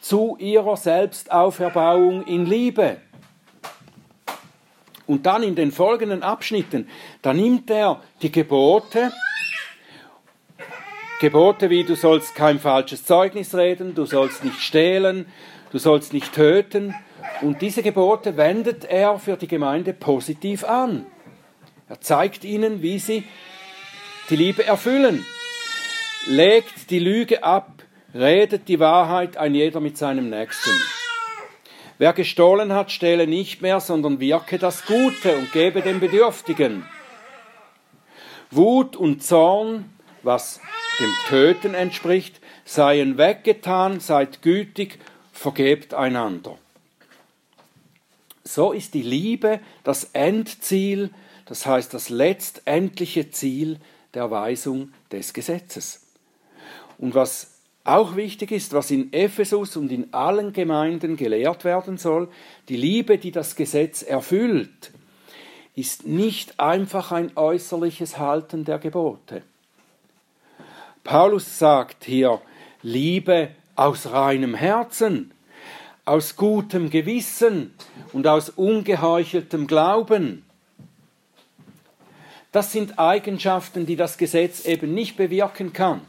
zu 0.00 0.36
ihrer 0.38 0.76
Selbstauferbauung 0.76 2.24
in 2.26 2.46
Liebe. 2.46 2.98
Und 5.06 5.26
dann 5.26 5.42
in 5.42 5.56
den 5.56 5.72
folgenden 5.72 6.22
Abschnitten, 6.22 6.88
da 7.22 7.34
nimmt 7.34 7.70
er 7.70 8.00
die 8.22 8.32
Gebote, 8.32 9.12
Gebote 11.20 11.68
wie 11.68 11.82
du 11.82 11.96
sollst 11.96 12.34
kein 12.34 12.60
falsches 12.60 13.04
Zeugnis 13.04 13.54
reden, 13.54 13.94
du 13.94 14.06
sollst 14.06 14.44
nicht 14.44 14.60
stehlen, 14.60 15.26
du 15.72 15.78
sollst 15.78 16.12
nicht 16.12 16.32
töten. 16.32 16.94
Und 17.40 17.62
diese 17.62 17.82
Gebote 17.82 18.36
wendet 18.36 18.84
er 18.84 19.18
für 19.18 19.36
die 19.36 19.48
Gemeinde 19.48 19.92
positiv 19.92 20.64
an. 20.64 21.06
Er 21.88 22.00
zeigt 22.00 22.44
ihnen, 22.44 22.82
wie 22.82 22.98
sie 22.98 23.24
die 24.28 24.36
Liebe 24.36 24.64
erfüllen. 24.64 25.24
Legt 26.26 26.90
die 26.90 26.98
Lüge 26.98 27.42
ab, 27.42 27.82
redet 28.14 28.68
die 28.68 28.80
Wahrheit 28.80 29.36
ein 29.36 29.54
jeder 29.54 29.80
mit 29.80 29.96
seinem 29.96 30.28
Nächsten. 30.28 30.70
Wer 31.98 32.12
gestohlen 32.12 32.72
hat, 32.72 32.92
stehle 32.92 33.26
nicht 33.26 33.62
mehr, 33.62 33.80
sondern 33.80 34.20
wirke 34.20 34.58
das 34.58 34.86
Gute 34.86 35.36
und 35.36 35.52
gebe 35.52 35.82
den 35.82 35.98
Bedürftigen. 35.98 36.84
Wut 38.50 38.96
und 38.96 39.22
Zorn, 39.22 39.84
was 40.22 40.60
dem 41.00 41.12
Töten 41.28 41.74
entspricht, 41.74 42.40
seien 42.64 43.18
weggetan, 43.18 44.00
seid 44.00 44.42
gütig, 44.42 44.98
vergebt 45.32 45.94
einander. 45.94 46.58
So 48.48 48.72
ist 48.72 48.94
die 48.94 49.02
Liebe 49.02 49.60
das 49.84 50.04
Endziel, 50.14 51.10
das 51.44 51.66
heißt 51.66 51.92
das 51.92 52.08
letztendliche 52.08 53.30
Ziel 53.30 53.78
der 54.14 54.30
Weisung 54.30 54.90
des 55.12 55.34
Gesetzes. 55.34 56.06
Und 56.96 57.14
was 57.14 57.58
auch 57.84 58.16
wichtig 58.16 58.50
ist, 58.52 58.72
was 58.72 58.90
in 58.90 59.12
Ephesus 59.12 59.76
und 59.76 59.92
in 59.92 60.14
allen 60.14 60.54
Gemeinden 60.54 61.18
gelehrt 61.18 61.64
werden 61.64 61.98
soll, 61.98 62.28
die 62.70 62.78
Liebe, 62.78 63.18
die 63.18 63.32
das 63.32 63.54
Gesetz 63.54 64.00
erfüllt, 64.00 64.92
ist 65.74 66.06
nicht 66.06 66.58
einfach 66.58 67.12
ein 67.12 67.36
äußerliches 67.36 68.16
Halten 68.16 68.64
der 68.64 68.78
Gebote. 68.78 69.42
Paulus 71.04 71.58
sagt 71.58 72.04
hier, 72.04 72.40
Liebe 72.80 73.50
aus 73.76 74.10
reinem 74.10 74.54
Herzen, 74.54 75.32
aus 76.08 76.36
gutem 76.36 76.90
Gewissen 76.90 77.74
und 78.12 78.26
aus 78.26 78.50
ungeheucheltem 78.50 79.66
Glauben. 79.66 80.44
Das 82.52 82.72
sind 82.72 82.98
Eigenschaften, 82.98 83.86
die 83.86 83.96
das 83.96 84.18
Gesetz 84.18 84.64
eben 84.64 84.94
nicht 84.94 85.16
bewirken 85.16 85.72
kann 85.72 86.00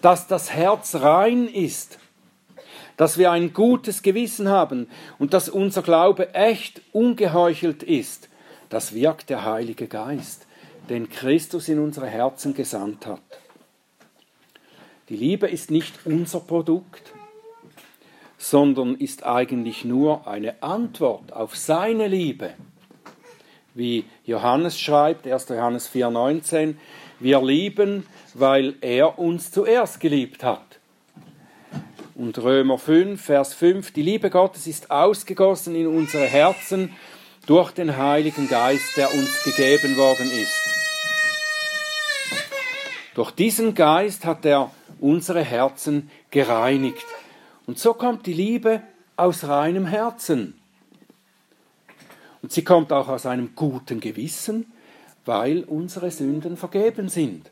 dass 0.00 0.26
das 0.26 0.52
Herz 0.52 0.96
rein 0.96 1.48
ist, 1.48 1.98
dass 2.96 3.18
wir 3.18 3.30
ein 3.30 3.52
gutes 3.52 4.02
Gewissen 4.02 4.48
haben 4.48 4.88
und 5.18 5.34
dass 5.34 5.48
unser 5.48 5.82
Glaube 5.82 6.34
echt 6.34 6.82
ungeheuchelt 6.92 7.82
ist, 7.82 8.28
das 8.68 8.94
wirkt 8.94 9.30
der 9.30 9.44
Heilige 9.44 9.86
Geist, 9.86 10.46
den 10.88 11.08
Christus 11.08 11.68
in 11.68 11.78
unsere 11.78 12.06
Herzen 12.06 12.54
gesandt 12.54 13.06
hat. 13.06 13.20
Die 15.08 15.16
Liebe 15.16 15.46
ist 15.46 15.70
nicht 15.70 15.94
unser 16.04 16.40
Produkt, 16.40 17.12
sondern 18.38 18.94
ist 18.94 19.26
eigentlich 19.26 19.84
nur 19.84 20.26
eine 20.26 20.62
Antwort 20.62 21.32
auf 21.32 21.56
seine 21.56 22.06
Liebe. 22.06 22.54
Wie 23.74 24.04
Johannes 24.24 24.80
schreibt, 24.80 25.26
1. 25.26 25.48
Johannes 25.50 25.92
4,19, 25.92 26.76
wir 27.20 27.42
lieben, 27.42 28.06
weil 28.34 28.76
er 28.80 29.18
uns 29.18 29.50
zuerst 29.50 30.00
geliebt 30.00 30.44
hat. 30.44 30.78
Und 32.14 32.38
Römer 32.38 32.78
5, 32.78 33.20
Vers 33.20 33.54
5, 33.54 33.92
die 33.92 34.02
Liebe 34.02 34.30
Gottes 34.30 34.66
ist 34.66 34.90
ausgegossen 34.90 35.74
in 35.74 35.86
unsere 35.86 36.24
Herzen 36.24 36.96
durch 37.46 37.70
den 37.72 37.96
Heiligen 37.96 38.48
Geist, 38.48 38.96
der 38.96 39.12
uns 39.12 39.42
gegeben 39.44 39.96
worden 39.96 40.30
ist. 40.30 40.60
Durch 43.14 43.30
diesen 43.32 43.74
Geist 43.74 44.24
hat 44.24 44.44
er 44.44 44.70
unsere 45.00 45.42
Herzen 45.42 46.10
gereinigt. 46.30 47.06
Und 47.68 47.78
so 47.78 47.92
kommt 47.92 48.24
die 48.24 48.32
Liebe 48.32 48.80
aus 49.14 49.44
reinem 49.44 49.84
Herzen. 49.84 50.58
Und 52.40 52.50
sie 52.50 52.64
kommt 52.64 52.94
auch 52.94 53.08
aus 53.08 53.26
einem 53.26 53.54
guten 53.54 54.00
Gewissen, 54.00 54.72
weil 55.26 55.64
unsere 55.64 56.10
Sünden 56.10 56.56
vergeben 56.56 57.10
sind. 57.10 57.50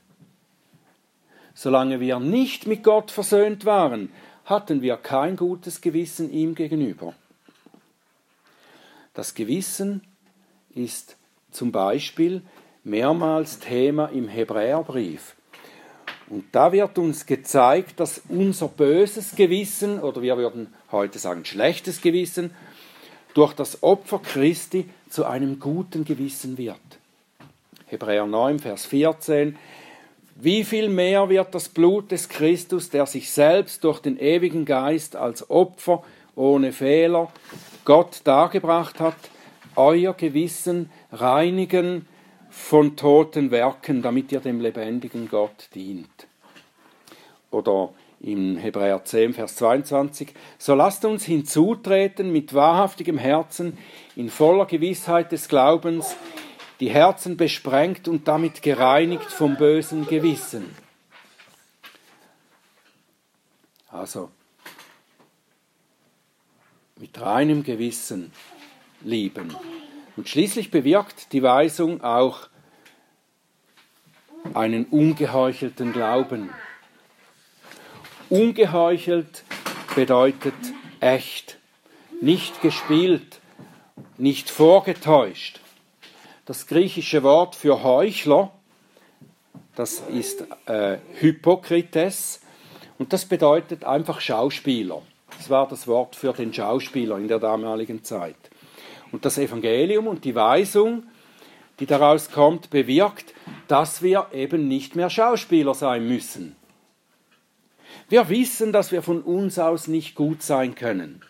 Solange 1.52 2.00
wir 2.00 2.18
nicht 2.18 2.66
mit 2.66 2.82
Gott 2.82 3.10
versöhnt 3.10 3.66
waren, 3.66 4.10
hatten 4.46 4.80
wir 4.80 4.96
kein 4.96 5.36
gutes 5.36 5.82
Gewissen 5.82 6.32
ihm 6.32 6.54
gegenüber. 6.54 7.12
Das 9.12 9.34
Gewissen 9.34 10.00
ist 10.70 11.18
zum 11.50 11.72
Beispiel 11.72 12.40
mehrmals 12.84 13.58
Thema 13.58 14.06
im 14.06 14.28
Hebräerbrief. 14.28 15.35
Und 16.28 16.44
da 16.52 16.72
wird 16.72 16.98
uns 16.98 17.26
gezeigt, 17.26 18.00
dass 18.00 18.22
unser 18.28 18.68
böses 18.68 19.36
Gewissen, 19.36 20.00
oder 20.00 20.22
wir 20.22 20.36
würden 20.36 20.72
heute 20.90 21.18
sagen 21.18 21.44
schlechtes 21.44 22.00
Gewissen, 22.00 22.50
durch 23.34 23.52
das 23.52 23.82
Opfer 23.82 24.18
Christi 24.18 24.88
zu 25.08 25.24
einem 25.24 25.60
guten 25.60 26.04
Gewissen 26.04 26.58
wird. 26.58 26.80
Hebräer 27.86 28.26
9, 28.26 28.58
Vers 28.58 28.86
14. 28.86 29.56
Wie 30.34 30.64
viel 30.64 30.88
mehr 30.88 31.28
wird 31.28 31.54
das 31.54 31.68
Blut 31.68 32.10
des 32.10 32.28
Christus, 32.28 32.90
der 32.90 33.06
sich 33.06 33.30
selbst 33.30 33.84
durch 33.84 34.00
den 34.00 34.18
ewigen 34.18 34.64
Geist 34.64 35.16
als 35.16 35.48
Opfer 35.48 36.02
ohne 36.34 36.72
Fehler 36.72 37.32
Gott 37.84 38.20
dargebracht 38.24 39.00
hat, 39.00 39.16
euer 39.76 40.14
Gewissen 40.14 40.90
reinigen 41.12 42.06
von 42.56 42.96
toten 42.96 43.50
Werken, 43.52 44.02
damit 44.02 44.32
ihr 44.32 44.40
dem 44.40 44.60
lebendigen 44.60 45.28
Gott 45.28 45.68
dient. 45.74 46.26
Oder 47.52 47.90
im 48.18 48.56
Hebräer 48.56 49.04
10, 49.04 49.34
Vers 49.34 49.56
22, 49.56 50.32
so 50.58 50.74
lasst 50.74 51.04
uns 51.04 51.24
hinzutreten 51.24 52.32
mit 52.32 52.54
wahrhaftigem 52.54 53.18
Herzen, 53.18 53.78
in 54.16 54.30
voller 54.30 54.64
Gewissheit 54.64 55.30
des 55.30 55.48
Glaubens, 55.48 56.16
die 56.80 56.90
Herzen 56.90 57.36
besprengt 57.36 58.08
und 58.08 58.26
damit 58.26 58.62
gereinigt 58.62 59.30
vom 59.30 59.56
bösen 59.56 60.06
Gewissen. 60.06 60.74
Also 63.88 64.30
mit 66.98 67.20
reinem 67.20 67.62
Gewissen 67.62 68.32
lieben. 69.02 69.54
Und 70.16 70.28
schließlich 70.28 70.70
bewirkt 70.70 71.32
die 71.32 71.42
Weisung 71.42 72.02
auch 72.02 72.48
einen 74.54 74.86
ungeheuchelten 74.86 75.92
Glauben. 75.92 76.50
Ungeheuchelt 78.30 79.44
bedeutet 79.94 80.54
echt, 81.00 81.58
nicht 82.20 82.62
gespielt, 82.62 83.40
nicht 84.16 84.50
vorgetäuscht. 84.50 85.60
Das 86.46 86.66
griechische 86.66 87.22
Wort 87.22 87.54
für 87.54 87.82
Heuchler, 87.82 88.52
das 89.74 90.02
ist 90.12 90.44
äh, 90.66 90.98
Hypokrites 91.18 92.40
und 92.98 93.12
das 93.12 93.26
bedeutet 93.26 93.84
einfach 93.84 94.20
Schauspieler. 94.20 95.02
Das 95.36 95.50
war 95.50 95.68
das 95.68 95.86
Wort 95.86 96.16
für 96.16 96.32
den 96.32 96.54
Schauspieler 96.54 97.18
in 97.18 97.28
der 97.28 97.38
damaligen 97.38 98.02
Zeit. 98.02 98.36
Und 99.12 99.24
das 99.24 99.38
Evangelium 99.38 100.06
und 100.06 100.24
die 100.24 100.34
Weisung, 100.34 101.04
die 101.80 101.86
daraus 101.86 102.30
kommt, 102.30 102.70
bewirkt, 102.70 103.34
dass 103.68 104.02
wir 104.02 104.28
eben 104.32 104.68
nicht 104.68 104.96
mehr 104.96 105.10
Schauspieler 105.10 105.74
sein 105.74 106.06
müssen. 106.06 106.56
Wir 108.08 108.28
wissen, 108.28 108.72
dass 108.72 108.92
wir 108.92 109.02
von 109.02 109.22
uns 109.22 109.58
aus 109.58 109.88
nicht 109.88 110.14
gut 110.14 110.42
sein 110.42 110.74
können. 110.74 111.22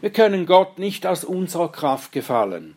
Wir 0.00 0.10
können 0.10 0.46
Gott 0.46 0.78
nicht 0.78 1.06
aus 1.06 1.24
unserer 1.24 1.70
Kraft 1.70 2.12
gefallen. 2.12 2.76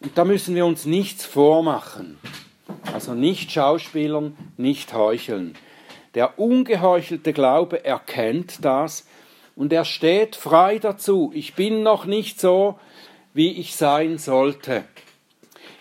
Und 0.00 0.16
da 0.16 0.24
müssen 0.24 0.54
wir 0.54 0.66
uns 0.66 0.86
nichts 0.86 1.24
vormachen. 1.24 2.18
Also 2.92 3.14
nicht 3.14 3.52
schauspielern, 3.52 4.36
nicht 4.56 4.94
heucheln. 4.94 5.54
Der 6.14 6.38
ungeheuchelte 6.38 7.32
Glaube 7.32 7.84
erkennt 7.84 8.64
das 8.64 9.06
und 9.54 9.72
er 9.72 9.84
steht 9.84 10.36
frei 10.36 10.78
dazu. 10.78 11.30
Ich 11.34 11.54
bin 11.54 11.82
noch 11.82 12.04
nicht 12.06 12.40
so, 12.40 12.78
wie 13.34 13.52
ich 13.52 13.76
sein 13.76 14.18
sollte. 14.18 14.84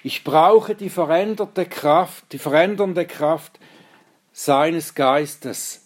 Ich 0.04 0.24
brauche 0.24 0.76
die 0.76 0.90
veränderte 0.90 1.66
Kraft, 1.66 2.26
die 2.32 2.40
verändernde 2.40 3.06
Kraft 3.06 3.60
seines 4.32 4.96
Geistes. 4.96 5.86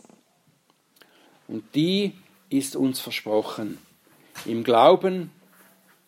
Und 1.48 1.64
die 1.76 2.14
ist 2.50 2.76
uns 2.76 3.00
versprochen. 3.00 3.78
Im 4.46 4.64
Glauben 4.64 5.32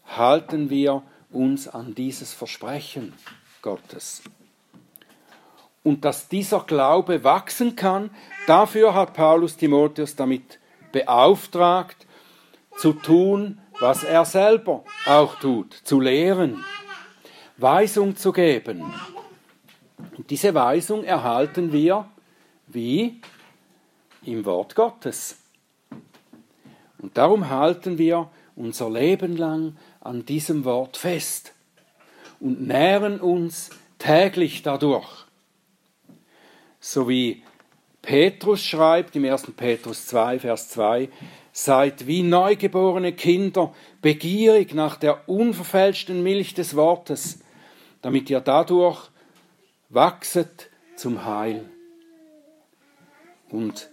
halten 0.06 0.70
wir 0.70 1.04
uns 1.32 1.68
an 1.68 1.96
dieses 1.96 2.34
Versprechen 2.34 3.14
Gottes. 3.62 4.22
und 5.88 6.04
dass 6.04 6.28
dieser 6.28 6.66
Glaube 6.66 7.24
wachsen 7.24 7.78
kann, 7.78 8.10
dafür 8.46 8.94
hat 8.94 9.14
Paulus 9.14 9.56
Timotheus 9.56 10.18
damit 10.18 10.60
beauftragt, 10.92 12.06
zu 12.78 12.92
tun, 12.92 13.60
was 13.80 14.04
er 14.04 14.26
selber 14.26 14.84
auch 15.06 15.36
tut, 15.40 15.74
zu 15.74 16.00
lehren, 16.00 16.64
Weisung 17.58 18.16
zu 18.16 18.32
geben. 18.32 18.94
Und 20.18 20.30
diese 20.30 20.54
Weisung 20.54 21.04
erhalten 21.04 21.72
wir 21.72 22.08
wie 22.68 23.22
im 24.24 24.46
Wort 24.46 24.76
Gottes. 24.76 25.40
Und 27.00 27.18
darum 27.18 27.50
halten 27.50 27.98
wir 27.98 28.30
unser 28.56 28.90
Leben 28.90 29.38
lang 29.38 29.78
an 30.02 30.26
diesem 30.26 30.66
Wort 30.66 30.98
fest 30.98 31.54
und 32.40 32.68
nähren 32.68 33.20
uns 33.20 33.70
täglich 34.00 34.64
dadurch. 34.64 35.26
So 36.80 37.08
wie 37.08 37.44
Petrus 38.02 38.64
schreibt 38.64 39.16
im 39.16 39.26
1. 39.26 39.52
Petrus 39.56 40.08
2, 40.08 40.40
Vers 40.40 40.70
2, 40.70 41.10
seid 41.58 42.06
wie 42.06 42.22
neugeborene 42.22 43.14
Kinder 43.14 43.74
begierig 44.04 44.76
nach 44.76 44.96
der 44.96 45.28
unverfälschten 45.28 46.22
Milch 46.22 46.54
des 46.54 46.76
Wortes, 46.76 47.40
damit 48.04 48.30
ihr 48.30 48.42
dadurch 48.42 49.10
wachset 49.90 50.70
zum 50.96 51.26
Heil. 51.26 51.68
Und 53.50 53.90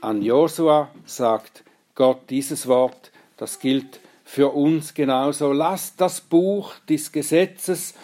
an 0.00 0.22
Josua 0.22 0.92
sagt 1.04 1.64
Gott 1.96 2.30
dieses 2.30 2.68
Wort, 2.68 3.10
das 3.36 3.58
gilt 3.58 3.98
für 4.22 4.50
uns 4.50 4.94
genauso. 4.94 5.52
Lass 5.52 5.96
das 5.96 6.20
Buch 6.20 6.74
des 6.88 7.10
Gesetzes 7.10 7.94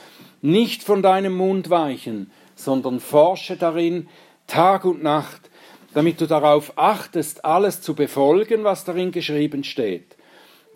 nicht 0.42 0.82
von 0.82 1.00
deinem 1.00 1.37
Mund 1.37 1.70
weichen, 1.70 2.32
sondern 2.56 2.98
forsche 2.98 3.56
darin 3.56 4.09
Tag 4.48 4.85
und 4.85 5.04
Nacht, 5.04 5.48
damit 5.96 6.20
du 6.20 6.26
darauf 6.26 6.74
achtest, 6.76 7.42
alles 7.46 7.80
zu 7.80 7.94
befolgen, 7.94 8.64
was 8.64 8.85
darin 8.85 9.12
geschrieben 9.12 9.64
steht. 9.64 10.14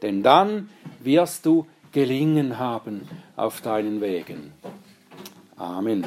Denn 0.00 0.22
dann 0.22 0.70
wirst 1.00 1.44
du 1.44 1.66
gelingen 1.92 2.58
haben 2.58 3.06
auf 3.36 3.60
deinen 3.60 4.00
Wegen. 4.00 4.54
Amen. 5.58 6.06